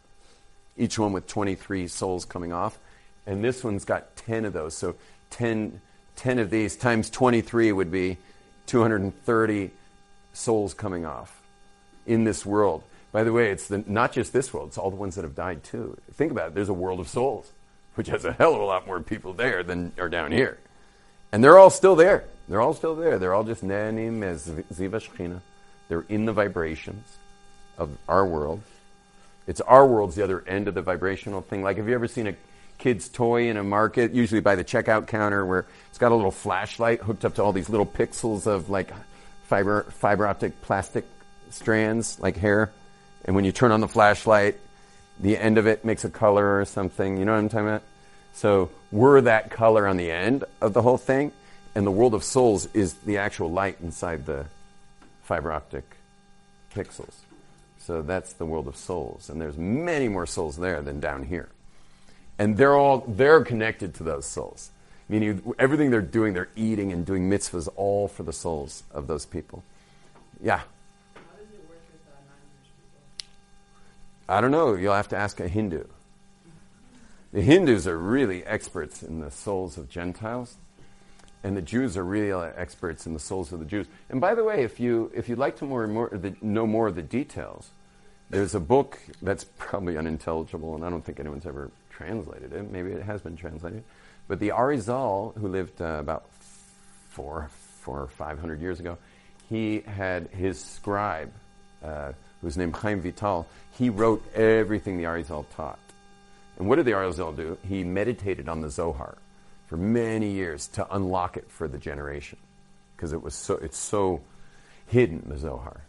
each 0.77 0.99
one 0.99 1.11
with 1.11 1.27
23 1.27 1.87
souls 1.87 2.25
coming 2.25 2.53
off. 2.53 2.79
And 3.25 3.43
this 3.43 3.63
one's 3.63 3.85
got 3.85 4.15
10 4.15 4.45
of 4.45 4.53
those. 4.53 4.75
So 4.75 4.95
10, 5.31 5.81
10 6.15 6.39
of 6.39 6.49
these 6.49 6.75
times 6.75 7.09
23 7.09 7.71
would 7.71 7.91
be 7.91 8.17
230 8.67 9.71
souls 10.33 10.73
coming 10.73 11.05
off 11.05 11.41
in 12.05 12.23
this 12.23 12.45
world. 12.45 12.83
By 13.11 13.23
the 13.23 13.33
way, 13.33 13.49
it's 13.49 13.67
the, 13.67 13.83
not 13.87 14.13
just 14.13 14.31
this 14.31 14.53
world, 14.53 14.69
it's 14.69 14.77
all 14.77 14.91
the 14.91 14.95
ones 14.95 15.15
that 15.15 15.23
have 15.23 15.35
died 15.35 15.63
too. 15.63 15.97
Think 16.13 16.31
about 16.31 16.49
it. 16.49 16.55
There's 16.55 16.69
a 16.69 16.73
world 16.73 16.99
of 16.99 17.07
souls, 17.07 17.51
which 17.95 18.07
has 18.07 18.23
a 18.25 18.33
hell 18.33 18.53
of 18.53 18.61
a 18.61 18.65
lot 18.65 18.85
more 18.85 19.01
people 19.01 19.33
there 19.33 19.63
than 19.63 19.91
are 19.97 20.09
down 20.09 20.31
here. 20.31 20.59
And 21.31 21.43
they're 21.43 21.57
all 21.57 21.69
still 21.69 21.95
there. 21.95 22.25
They're 22.47 22.61
all 22.61 22.73
still 22.73 22.95
there. 22.95 23.19
They're 23.19 23.33
all 23.33 23.43
just 23.43 23.63
nanim 23.63 24.23
as 24.23 24.47
ziva 24.47 24.99
shechina. 24.99 25.41
They're 25.87 26.05
in 26.09 26.25
the 26.25 26.33
vibrations 26.33 27.17
of 27.77 27.97
our 28.07 28.25
world. 28.25 28.61
It's 29.47 29.61
our 29.61 29.85
world's 29.85 30.15
the 30.15 30.23
other 30.23 30.43
end 30.47 30.67
of 30.67 30.73
the 30.73 30.81
vibrational 30.81 31.41
thing. 31.41 31.63
Like, 31.63 31.77
have 31.77 31.87
you 31.87 31.95
ever 31.95 32.07
seen 32.07 32.27
a 32.27 32.35
kid's 32.77 33.09
toy 33.09 33.49
in 33.49 33.57
a 33.57 33.63
market, 33.63 34.11
usually 34.13 34.41
by 34.41 34.55
the 34.55 34.63
checkout 34.63 35.07
counter, 35.07 35.45
where 35.45 35.65
it's 35.89 35.97
got 35.97 36.11
a 36.11 36.15
little 36.15 36.31
flashlight 36.31 37.01
hooked 37.01 37.25
up 37.25 37.35
to 37.35 37.43
all 37.43 37.53
these 37.53 37.69
little 37.69 37.85
pixels 37.85 38.47
of 38.47 38.69
like 38.69 38.91
fiber 39.43 39.83
fiber 39.89 40.25
optic 40.25 40.61
plastic 40.61 41.05
strands, 41.49 42.19
like 42.19 42.37
hair, 42.37 42.71
and 43.25 43.35
when 43.35 43.45
you 43.45 43.51
turn 43.51 43.71
on 43.71 43.81
the 43.81 43.87
flashlight, 43.87 44.57
the 45.19 45.37
end 45.37 45.57
of 45.57 45.67
it 45.67 45.83
makes 45.83 46.05
a 46.05 46.09
color 46.09 46.59
or 46.59 46.65
something. 46.65 47.17
You 47.17 47.25
know 47.25 47.33
what 47.33 47.39
I'm 47.39 47.49
talking 47.49 47.67
about? 47.67 47.83
So 48.33 48.71
we're 48.91 49.21
that 49.21 49.51
color 49.51 49.87
on 49.87 49.97
the 49.97 50.11
end 50.11 50.43
of 50.61 50.73
the 50.73 50.81
whole 50.81 50.97
thing, 50.97 51.31
and 51.75 51.85
the 51.85 51.91
world 51.91 52.13
of 52.13 52.23
souls 52.23 52.67
is 52.73 52.93
the 52.93 53.17
actual 53.17 53.51
light 53.51 53.77
inside 53.81 54.25
the 54.25 54.45
fiber 55.23 55.51
optic 55.51 55.83
pixels. 56.73 57.13
So 57.77 58.01
that's 58.01 58.33
the 58.33 58.45
world 58.45 58.67
of 58.67 58.75
souls, 58.75 59.29
and 59.29 59.39
there's 59.39 59.57
many 59.57 60.07
more 60.07 60.25
souls 60.25 60.57
there 60.57 60.81
than 60.81 60.99
down 60.99 61.23
here. 61.23 61.49
And 62.37 62.57
they're 62.57 62.75
all 62.75 63.03
they're 63.07 63.43
connected 63.43 63.95
to 63.95 64.03
those 64.03 64.25
souls. 64.25 64.71
Meaning 65.09 65.41
everything 65.57 65.89
they're 65.89 66.01
doing, 66.01 66.33
they're 66.33 66.49
eating 66.55 66.91
and 66.91 67.05
doing 67.05 67.29
mitzvahs 67.29 67.67
all 67.75 68.07
for 68.07 68.23
the 68.23 68.31
souls 68.31 68.83
of 68.91 69.07
those 69.07 69.25
people. 69.25 69.63
Yeah. 70.41 70.57
How 70.57 70.63
does 71.37 71.47
it 71.51 71.67
work 71.67 71.79
with 71.91 72.01
uh? 74.29 74.33
I 74.37 74.39
don't 74.39 74.51
know. 74.51 74.75
You'll 74.75 74.93
have 74.93 75.09
to 75.09 75.17
ask 75.17 75.39
a 75.39 75.47
Hindu. 75.47 75.83
The 77.31 77.41
Hindus 77.41 77.87
are 77.87 77.97
really 77.97 78.43
experts 78.45 79.03
in 79.03 79.19
the 79.19 79.29
souls 79.29 79.77
of 79.77 79.87
Gentiles. 79.89 80.57
and 81.43 81.55
the 81.55 81.61
Jews 81.61 81.95
are 81.97 82.03
real 82.03 82.41
experts 82.55 83.05
in 83.05 83.13
the 83.13 83.19
souls 83.19 83.51
of 83.51 83.59
the 83.59 83.65
Jews. 83.65 83.87
And 84.09 84.19
by 84.19 84.35
the 84.35 84.43
way, 84.43 84.63
if 84.63 84.79
you 84.79 85.11
if 85.13 85.29
you'd 85.29 85.39
like 85.39 85.57
to 85.57 85.65
more, 85.65 85.87
more 85.87 86.09
the, 86.09 86.35
know 86.41 86.67
more 86.67 86.87
of 86.87 86.95
the 86.95 87.01
details, 87.01 87.69
there's 88.29 88.55
a 88.55 88.59
book 88.59 88.99
that's 89.21 89.45
probably 89.57 89.97
unintelligible, 89.97 90.75
and 90.75 90.83
I 90.85 90.89
don't 90.89 91.03
think 91.03 91.19
anyone's 91.19 91.45
ever 91.45 91.71
translated 91.89 92.53
it. 92.53 92.71
Maybe 92.71 92.91
it 92.91 93.03
has 93.03 93.21
been 93.21 93.35
translated, 93.35 93.83
but 94.27 94.39
the 94.39 94.49
Arizal, 94.49 95.37
who 95.37 95.47
lived 95.47 95.81
uh, 95.81 95.97
about 95.99 96.29
four 97.09 97.49
four 97.81 98.01
or 98.01 98.07
five 98.07 98.39
hundred 98.39 98.61
years 98.61 98.79
ago, 98.79 98.97
he 99.47 99.79
had 99.81 100.27
his 100.27 100.59
scribe, 100.63 101.31
uh, 101.83 102.11
who's 102.41 102.57
named 102.57 102.75
Chaim 102.75 103.01
Vital. 103.01 103.47
He 103.77 103.89
wrote 103.89 104.23
everything 104.35 104.97
the 104.97 105.05
Arizal 105.05 105.45
taught. 105.55 105.79
And 106.59 106.67
what 106.67 106.75
did 106.75 106.85
the 106.85 106.91
Arizal 106.91 107.35
do? 107.35 107.57
He 107.67 107.83
meditated 107.83 108.49
on 108.49 108.61
the 108.61 108.69
Zohar 108.69 109.17
for 109.67 109.77
many 109.77 110.31
years 110.31 110.67
to 110.67 110.93
unlock 110.93 111.37
it 111.37 111.49
for 111.49 111.67
the 111.67 111.77
generation 111.77 112.37
because 112.95 113.13
it 113.13 113.21
was 113.21 113.33
so 113.33 113.55
it's 113.55 113.77
so 113.77 114.21
hidden 114.87 115.23
the 115.27 115.37
Zohar, 115.37 115.85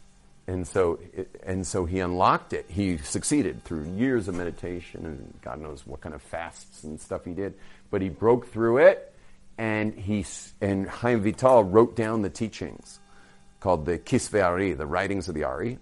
and 0.47 0.67
so 0.67 1.01
it, 1.13 1.29
and 1.43 1.67
so 1.67 1.87
he 1.87 1.99
unlocked 1.99 2.53
it. 2.53 2.67
He 2.69 2.99
succeeded 2.99 3.65
through 3.65 3.91
years 3.97 4.29
of 4.29 4.37
meditation 4.37 5.05
and 5.07 5.35
God 5.43 5.61
knows 5.61 5.85
what 5.87 6.01
kind 6.01 6.15
of 6.15 6.23
fasts 6.23 6.85
and 6.85 7.01
stuff 7.01 7.25
he 7.25 7.33
did, 7.33 7.55
but 7.91 8.01
he 8.01 8.09
broke 8.09 8.47
through 8.47 8.79
it, 8.79 9.13
and 9.59 9.93
he 9.95 10.25
and 10.61 10.89
Chaim 10.89 11.21
Vital 11.21 11.65
wrote 11.65 11.97
down 11.97 12.23
the 12.23 12.31
teachings 12.31 13.01
called 13.59 13.87
the 13.87 13.99
Kisvei 13.99 14.45
Ari, 14.45 14.75
the 14.75 14.87
writings 14.87 15.29
of 15.29 15.35
the 15.35 15.45
Ari, 15.45 15.79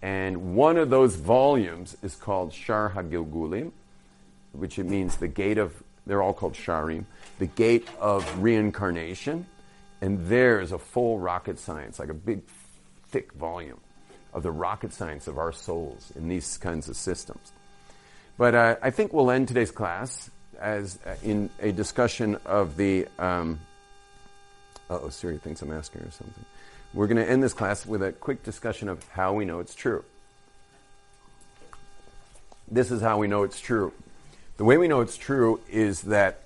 and 0.00 0.54
one 0.54 0.78
of 0.78 0.88
those 0.88 1.14
volumes 1.16 1.96
is 2.02 2.16
called 2.16 2.52
Shar 2.54 2.90
HaGilgulim, 2.90 3.72
which 4.54 4.78
it 4.78 4.84
means 4.84 5.16
the 5.16 5.28
gate 5.28 5.58
of 5.58 5.82
they're 6.06 6.22
all 6.22 6.34
called 6.34 6.54
Sharim, 6.54 7.04
the 7.38 7.46
gate 7.46 7.88
of 7.98 8.42
reincarnation. 8.42 9.46
And 10.00 10.26
there's 10.26 10.72
a 10.72 10.78
full 10.78 11.18
rocket 11.18 11.58
science, 11.58 11.98
like 11.98 12.10
a 12.10 12.14
big, 12.14 12.42
thick 13.08 13.32
volume 13.32 13.80
of 14.34 14.42
the 14.42 14.50
rocket 14.50 14.92
science 14.92 15.28
of 15.28 15.38
our 15.38 15.52
souls 15.52 16.12
in 16.16 16.28
these 16.28 16.58
kinds 16.58 16.88
of 16.88 16.96
systems. 16.96 17.52
But 18.36 18.54
uh, 18.54 18.76
I 18.82 18.90
think 18.90 19.12
we'll 19.12 19.30
end 19.30 19.48
today's 19.48 19.70
class 19.70 20.30
as 20.60 20.98
uh, 21.06 21.14
in 21.22 21.50
a 21.60 21.72
discussion 21.72 22.36
of 22.44 22.76
the. 22.76 23.06
Um, 23.18 23.60
oh, 24.90 25.08
Siri 25.08 25.38
thinks 25.38 25.62
I'm 25.62 25.72
asking 25.72 26.02
her 26.02 26.10
something. 26.10 26.44
We're 26.92 27.06
going 27.06 27.24
to 27.24 27.28
end 27.28 27.42
this 27.42 27.54
class 27.54 27.86
with 27.86 28.02
a 28.02 28.12
quick 28.12 28.42
discussion 28.42 28.88
of 28.88 29.06
how 29.08 29.32
we 29.32 29.44
know 29.44 29.60
it's 29.60 29.74
true. 29.74 30.04
This 32.70 32.90
is 32.90 33.00
how 33.00 33.18
we 33.18 33.26
know 33.26 33.42
it's 33.42 33.60
true. 33.60 33.92
The 34.56 34.64
way 34.64 34.76
we 34.78 34.86
know 34.86 35.00
it's 35.00 35.16
true 35.16 35.60
is 35.68 36.02
that, 36.02 36.42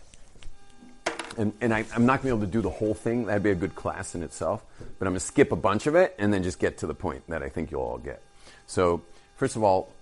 and, 1.37 1.53
and 1.61 1.75
I, 1.75 1.85
am 1.94 2.07
not 2.07 2.23
going 2.23 2.31
to 2.31 2.37
be 2.37 2.38
able 2.38 2.40
to 2.40 2.47
do 2.47 2.62
the 2.62 2.71
whole 2.71 2.94
thing. 2.94 3.27
That'd 3.27 3.42
be 3.42 3.51
a 3.51 3.55
good 3.55 3.75
class 3.75 4.14
in 4.14 4.23
itself. 4.23 4.62
But 4.79 5.07
I'm 5.07 5.12
going 5.12 5.21
to 5.21 5.27
skip 5.27 5.53
a 5.53 5.57
bunch 5.57 5.87
of 5.87 5.94
it 5.94 6.14
and 6.18 6.33
then 6.33 6.42
just 6.42 6.59
get 6.59 6.79
to 6.79 6.87
the 6.87 6.94
point 6.94 7.25
that 7.29 7.42
I 7.42 7.51
think 7.51 7.71
you'll 7.71 7.83
all 7.83 7.99
get. 7.99 8.23
So, 8.66 9.03
first 9.37 9.57
of 9.57 9.62
all, 9.62 9.92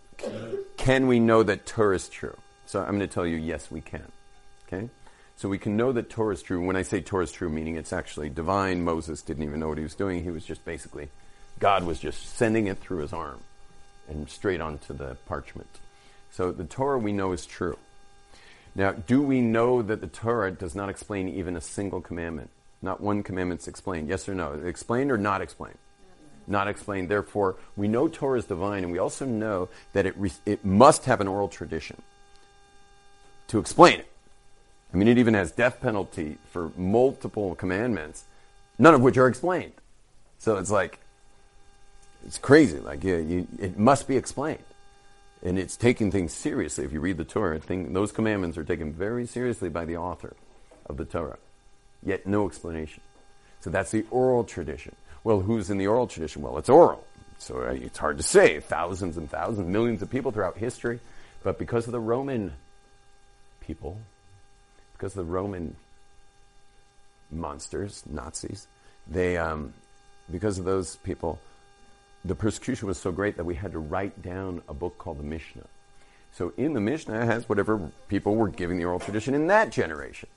can 0.77 1.09
we 1.09 1.19
know 1.19 1.43
that 1.43 1.67
Torah 1.67 1.97
is 1.97 2.09
true? 2.09 2.37
So 2.67 2.81
I'm 2.81 2.97
going 2.97 3.01
to 3.01 3.07
tell 3.09 3.27
you, 3.27 3.37
yes, 3.37 3.71
we 3.71 3.81
can. 3.81 4.11
Okay? 4.67 4.89
So 5.37 5.49
we 5.49 5.59
can 5.59 5.77
know 5.77 5.93
that 5.93 6.09
Torah 6.09 6.33
is 6.33 6.43
true. 6.43 6.65
When 6.65 6.77
I 6.77 6.83
say 6.83 7.01
Torah 7.01 7.25
is 7.25 7.33
true, 7.33 7.51
meaning 7.51 7.77
it's 7.77 7.93
actually 7.93 8.31
divine. 8.31 8.83
Moses 8.83 9.21
didn't 9.23 9.43
even 9.43 9.61
know 9.61 9.69
what 9.69 9.79
he 9.79 9.85
was 9.85 9.95
doing. 9.95 10.23
He 10.23 10.31
was 10.31 10.45
just 10.45 10.65
basically, 10.65 11.09
God 11.59 11.85
was 11.85 12.01
just 12.01 12.37
sending 12.37 12.67
it 12.69 12.79
through 12.79 13.03
his 13.03 13.13
arm 13.13 13.41
and 14.09 14.29
straight 14.31 14.61
onto 14.61 14.95
the 14.95 15.17
parchment. 15.27 15.81
So 16.31 16.53
the 16.53 16.65
Torah 16.65 16.99
we 16.99 17.13
know 17.13 17.33
is 17.33 17.45
true. 17.47 17.77
Now, 18.77 18.93
do 18.93 19.23
we 19.23 19.41
know 19.41 19.81
that 19.81 20.03
the 20.03 20.07
Torah 20.07 20.53
does 20.53 20.75
not 20.75 20.91
explain 20.91 21.31
even 21.31 21.57
a 21.57 21.63
single 21.63 22.03
commandment? 22.03 22.51
Not 22.83 23.01
one 23.01 23.23
commandment 23.23 23.63
is 23.63 23.69
explained. 23.69 24.07
Yes 24.07 24.29
or 24.29 24.35
no? 24.35 24.53
Explained 24.53 25.11
or 25.11 25.17
not 25.17 25.41
explained? 25.41 25.79
Not 26.47 26.69
explained. 26.69 27.09
Therefore, 27.09 27.57
we 27.75 27.89
know 27.89 28.07
Torah 28.07 28.39
is 28.39 28.45
divine, 28.45 28.85
and 28.85 28.93
we 28.93 28.99
also 28.99 29.25
know 29.25 29.71
that 29.95 30.05
it, 30.05 30.15
re- 30.19 30.31
it 30.45 30.63
must 30.63 31.07
have 31.07 31.23
an 31.23 31.27
oral 31.27 31.49
tradition 31.49 32.03
to 33.49 33.59
explain 33.59 34.01
it. 34.01 34.13
I 34.93 34.99
mean, 34.99 35.09
it 35.09 35.17
even 35.17 35.33
has 35.33 35.51
death 35.51 35.81
penalty 35.81 36.37
for 36.51 36.71
multiple 36.77 37.55
commandments, 37.55 38.25
none 38.79 38.93
of 38.93 39.01
which 39.01 39.17
are 39.17 39.27
explained. 39.27 39.73
So 40.39 40.59
it's 40.59 40.71
like, 40.71 41.01
it's 42.27 42.39
crazy. 42.39 42.79
Like, 42.79 43.03
you, 43.03 43.47
it 43.59 43.79
must 43.79 44.07
be 44.07 44.19
explained 44.19 44.63
and 45.43 45.59
it's 45.59 45.77
taking 45.77 46.11
things 46.11 46.33
seriously. 46.33 46.85
If 46.85 46.93
you 46.93 47.01
read 47.01 47.19
the 47.19 47.25
Torah, 47.25 47.59
those 47.59 48.13
commandments 48.13 48.59
are 48.59 48.65
taken 48.65 48.93
very 48.93 49.27
seriously 49.27 49.69
by 49.69 49.85
the 49.85 49.97
author 49.97 50.35
of 50.87 50.97
the 50.97 51.05
Torah, 51.05 51.39
yet 52.03 52.27
no 52.27 52.47
explanation. 52.47 53.03
So 53.61 53.71
that's 53.71 53.91
the 53.91 54.07
oral 54.11 54.45
tradition. 54.45 54.95
Well, 55.25 55.41
who's 55.41 55.71
in 55.71 55.79
the 55.79 55.89
oral 55.89 56.07
tradition? 56.07 56.43
Well, 56.43 56.59
it's 56.59 56.69
oral. 56.69 57.05
So 57.39 57.63
uh, 57.63 57.73
it's 57.73 57.99
hard 57.99 58.17
to 58.19 58.23
say. 58.23 58.61
Thousands 58.61 59.17
and 59.17 59.31
thousands, 59.31 59.69
millions 59.69 60.03
of 60.03 60.11
people 60.11 60.31
throughout 60.31 60.57
history. 60.57 61.01
But 61.43 61.59
because 61.59 61.87
of 61.87 61.93
the 61.93 62.01
Roman 62.01 62.53
people, 63.61 64.01
because 64.93 65.17
of 65.17 65.27
the 65.27 65.33
Roman 65.33 65.77
monsters, 67.31 68.03
Nazis, 68.09 68.69
they, 69.07 69.37
um, 69.37 69.75
because 70.31 70.59
of 70.59 70.65
those 70.65 70.97
people, 70.97 71.39
the 72.27 72.35
persecution 72.35 72.89
was 72.89 72.99
so 72.99 73.13
great 73.13 73.37
that 73.37 73.45
we 73.45 73.55
had 73.55 73.73
to 73.73 73.79
write 73.79 74.23
down 74.23 74.63
a 74.69 74.75
book 74.75 74.99
called 74.99 75.19
the 75.19 75.25
Mishnah. 75.25 75.67
So 76.33 76.53
in 76.57 76.75
the 76.75 76.81
Mishnah 76.81 77.25
has 77.25 77.49
whatever 77.49 77.91
people 78.09 78.35
were 78.37 78.49
giving 78.49 78.79
the 78.79 78.85
oral 78.85 79.01
tradition 79.01 79.35
in 79.35 79.47
that 79.47 79.71
generation. 79.71 80.29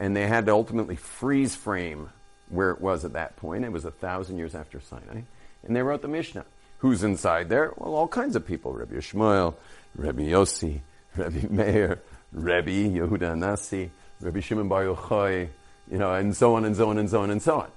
And 0.00 0.16
they 0.16 0.26
had 0.26 0.46
to 0.46 0.52
ultimately 0.52 0.96
freeze 0.96 1.54
frame 1.54 2.10
where 2.48 2.70
it 2.70 2.80
was 2.80 3.04
at 3.04 3.12
that 3.12 3.36
point. 3.36 3.64
It 3.64 3.72
was 3.72 3.84
a 3.84 3.90
thousand 3.90 4.38
years 4.38 4.54
after 4.54 4.80
Sinai. 4.80 5.22
And 5.62 5.76
they 5.76 5.82
wrote 5.82 6.02
the 6.02 6.08
Mishnah. 6.08 6.44
Who's 6.78 7.04
inside 7.04 7.48
there? 7.48 7.72
Well, 7.76 7.94
all 7.94 8.08
kinds 8.08 8.34
of 8.34 8.46
people. 8.46 8.72
Rabbi 8.72 8.94
Yishmael, 8.94 9.54
Rabbi 9.94 10.22
Yossi, 10.22 10.80
Rabbi 11.16 11.46
Meir, 11.48 12.00
Rabbi 12.32 12.70
Yehuda 12.70 13.38
Nasi, 13.38 13.90
Rabbi 14.20 14.40
Shimon 14.40 14.68
Bar 14.68 14.84
Yochai, 14.84 15.48
you 15.90 15.98
know, 15.98 16.14
and 16.14 16.34
so 16.34 16.54
on 16.54 16.64
and 16.64 16.74
so 16.74 16.90
on 16.90 16.98
and 16.98 17.08
so 17.08 17.22
on 17.22 17.30
and 17.30 17.42
so 17.42 17.60
on. 17.60 17.70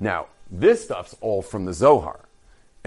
Now, 0.00 0.26
this 0.50 0.84
stuff's 0.84 1.14
all 1.20 1.42
from 1.42 1.66
the 1.66 1.74
Zohar. 1.74 2.20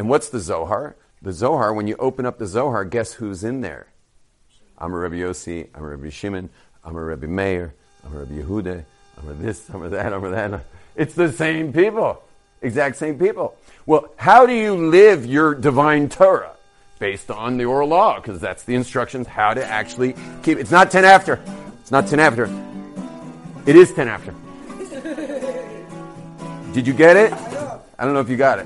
And 0.02 0.10
what's 0.10 0.30
the 0.30 0.40
Zohar? 0.40 0.96
The 1.22 1.32
Zohar, 1.32 1.76
when 1.76 1.86
you 1.86 1.96
open 2.00 2.26
up 2.26 2.40
the 2.40 2.48
Zohar, 2.48 2.84
guess 2.86 3.14
who's 3.14 3.44
in 3.44 3.62
there? 3.62 3.86
I'm 4.80 4.92
a 4.94 4.98
Rabbi 4.98 5.18
Yossi, 5.18 5.68
I'm 5.76 5.84
a 5.84 5.90
Rabbi 5.90 6.10
Shimon, 6.10 6.50
I'm 6.84 6.96
a 6.96 7.04
Rabbi 7.04 7.28
Meir, 7.28 7.76
I'm 8.04 8.16
a 8.16 8.20
Rabbi 8.22 8.34
Yehuda, 8.42 8.84
I'm 9.20 9.30
a 9.30 9.34
this, 9.34 9.70
I'm 9.70 9.84
a 9.84 9.90
that, 9.90 10.12
I'm 10.12 10.24
a 10.24 10.30
that. 10.32 10.66
It's 10.96 11.14
the 11.14 11.32
same 11.32 11.72
people. 11.72 12.20
Exact 12.64 12.96
same 12.96 13.20
people. 13.20 13.56
Well, 13.86 14.12
how 14.16 14.48
do 14.48 14.54
you 14.54 14.76
live 14.76 15.24
your 15.24 15.54
divine 15.54 16.10
Torah? 16.10 16.56
Based 16.98 17.30
on 17.30 17.58
the 17.58 17.66
oral 17.66 17.90
law, 17.90 18.16
because 18.16 18.42
that's 18.42 18.64
the 18.64 18.74
instructions 18.74 19.28
how 19.28 19.54
to 19.54 19.64
actually 19.64 20.16
keep 20.42 20.58
It's 20.58 20.72
not 20.72 20.90
10 20.90 21.06
after. 21.06 21.40
It's 21.80 21.92
not 21.92 22.08
10 22.08 22.20
after. 22.20 22.46
It 23.68 23.76
is 23.76 23.94
10 23.94 24.08
after. 24.08 24.34
Did 26.74 26.88
you 26.88 26.94
get 26.94 27.18
it? 27.18 27.34
I 27.34 28.04
don't 28.04 28.16
know 28.16 28.20
if 28.20 28.30
you 28.30 28.38
got 28.38 28.58
it. 28.58 28.66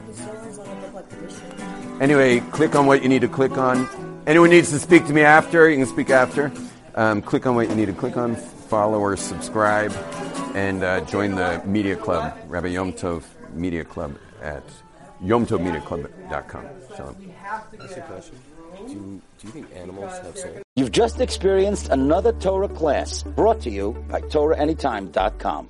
Anyway, 2.02 2.40
click 2.52 2.76
on 2.76 2.86
what 2.86 3.02
you 3.02 3.10
need 3.10 3.22
to 3.22 3.28
click 3.28 3.58
on. 3.58 3.88
Anyone 4.28 4.50
needs 4.50 4.72
to 4.72 4.80
speak 4.80 5.06
to 5.08 5.14
me 5.14 5.22
after, 5.22 5.70
you 5.70 5.78
can 5.78 5.86
speak 5.86 6.10
after. 6.10 6.52
Um, 6.96 7.22
click 7.22 7.46
on 7.46 7.56
what 7.56 7.70
you 7.70 7.76
need 7.76 7.86
to 7.88 7.94
click 7.94 8.18
on, 8.18 8.36
follow 8.36 9.00
or 9.00 9.16
subscribe, 9.16 9.94
and 10.56 10.84
uh, 10.84 11.02
join 11.02 11.36
the 11.36 11.62
media 11.66 11.96
club, 11.96 12.38
Rabbi 12.48 12.68
Yom 12.70 12.94
Tov 12.94 13.24
Media 13.54 13.84
Club 13.84 14.16
at 14.42 14.64
yomtovmediaclub.com. 15.24 16.66
Shalom. 16.96 17.16
That's 17.78 17.98
a 17.98 18.02
question. 18.02 18.36
Do 18.88 18.94
you, 18.94 19.22
do 19.40 19.48
you 19.48 19.54
think 19.54 19.68
animals 19.76 20.12
have 20.20 20.38
souls? 20.38 20.64
You've 20.76 20.92
just 20.92 21.22
experienced 21.22 21.90
another 21.90 22.34
Torah 22.34 22.68
class 22.68 23.24
brought 23.24 23.62
to 23.62 23.70
you 23.70 23.94
by 24.10 24.22
TorahAnytime.com. 24.22 25.70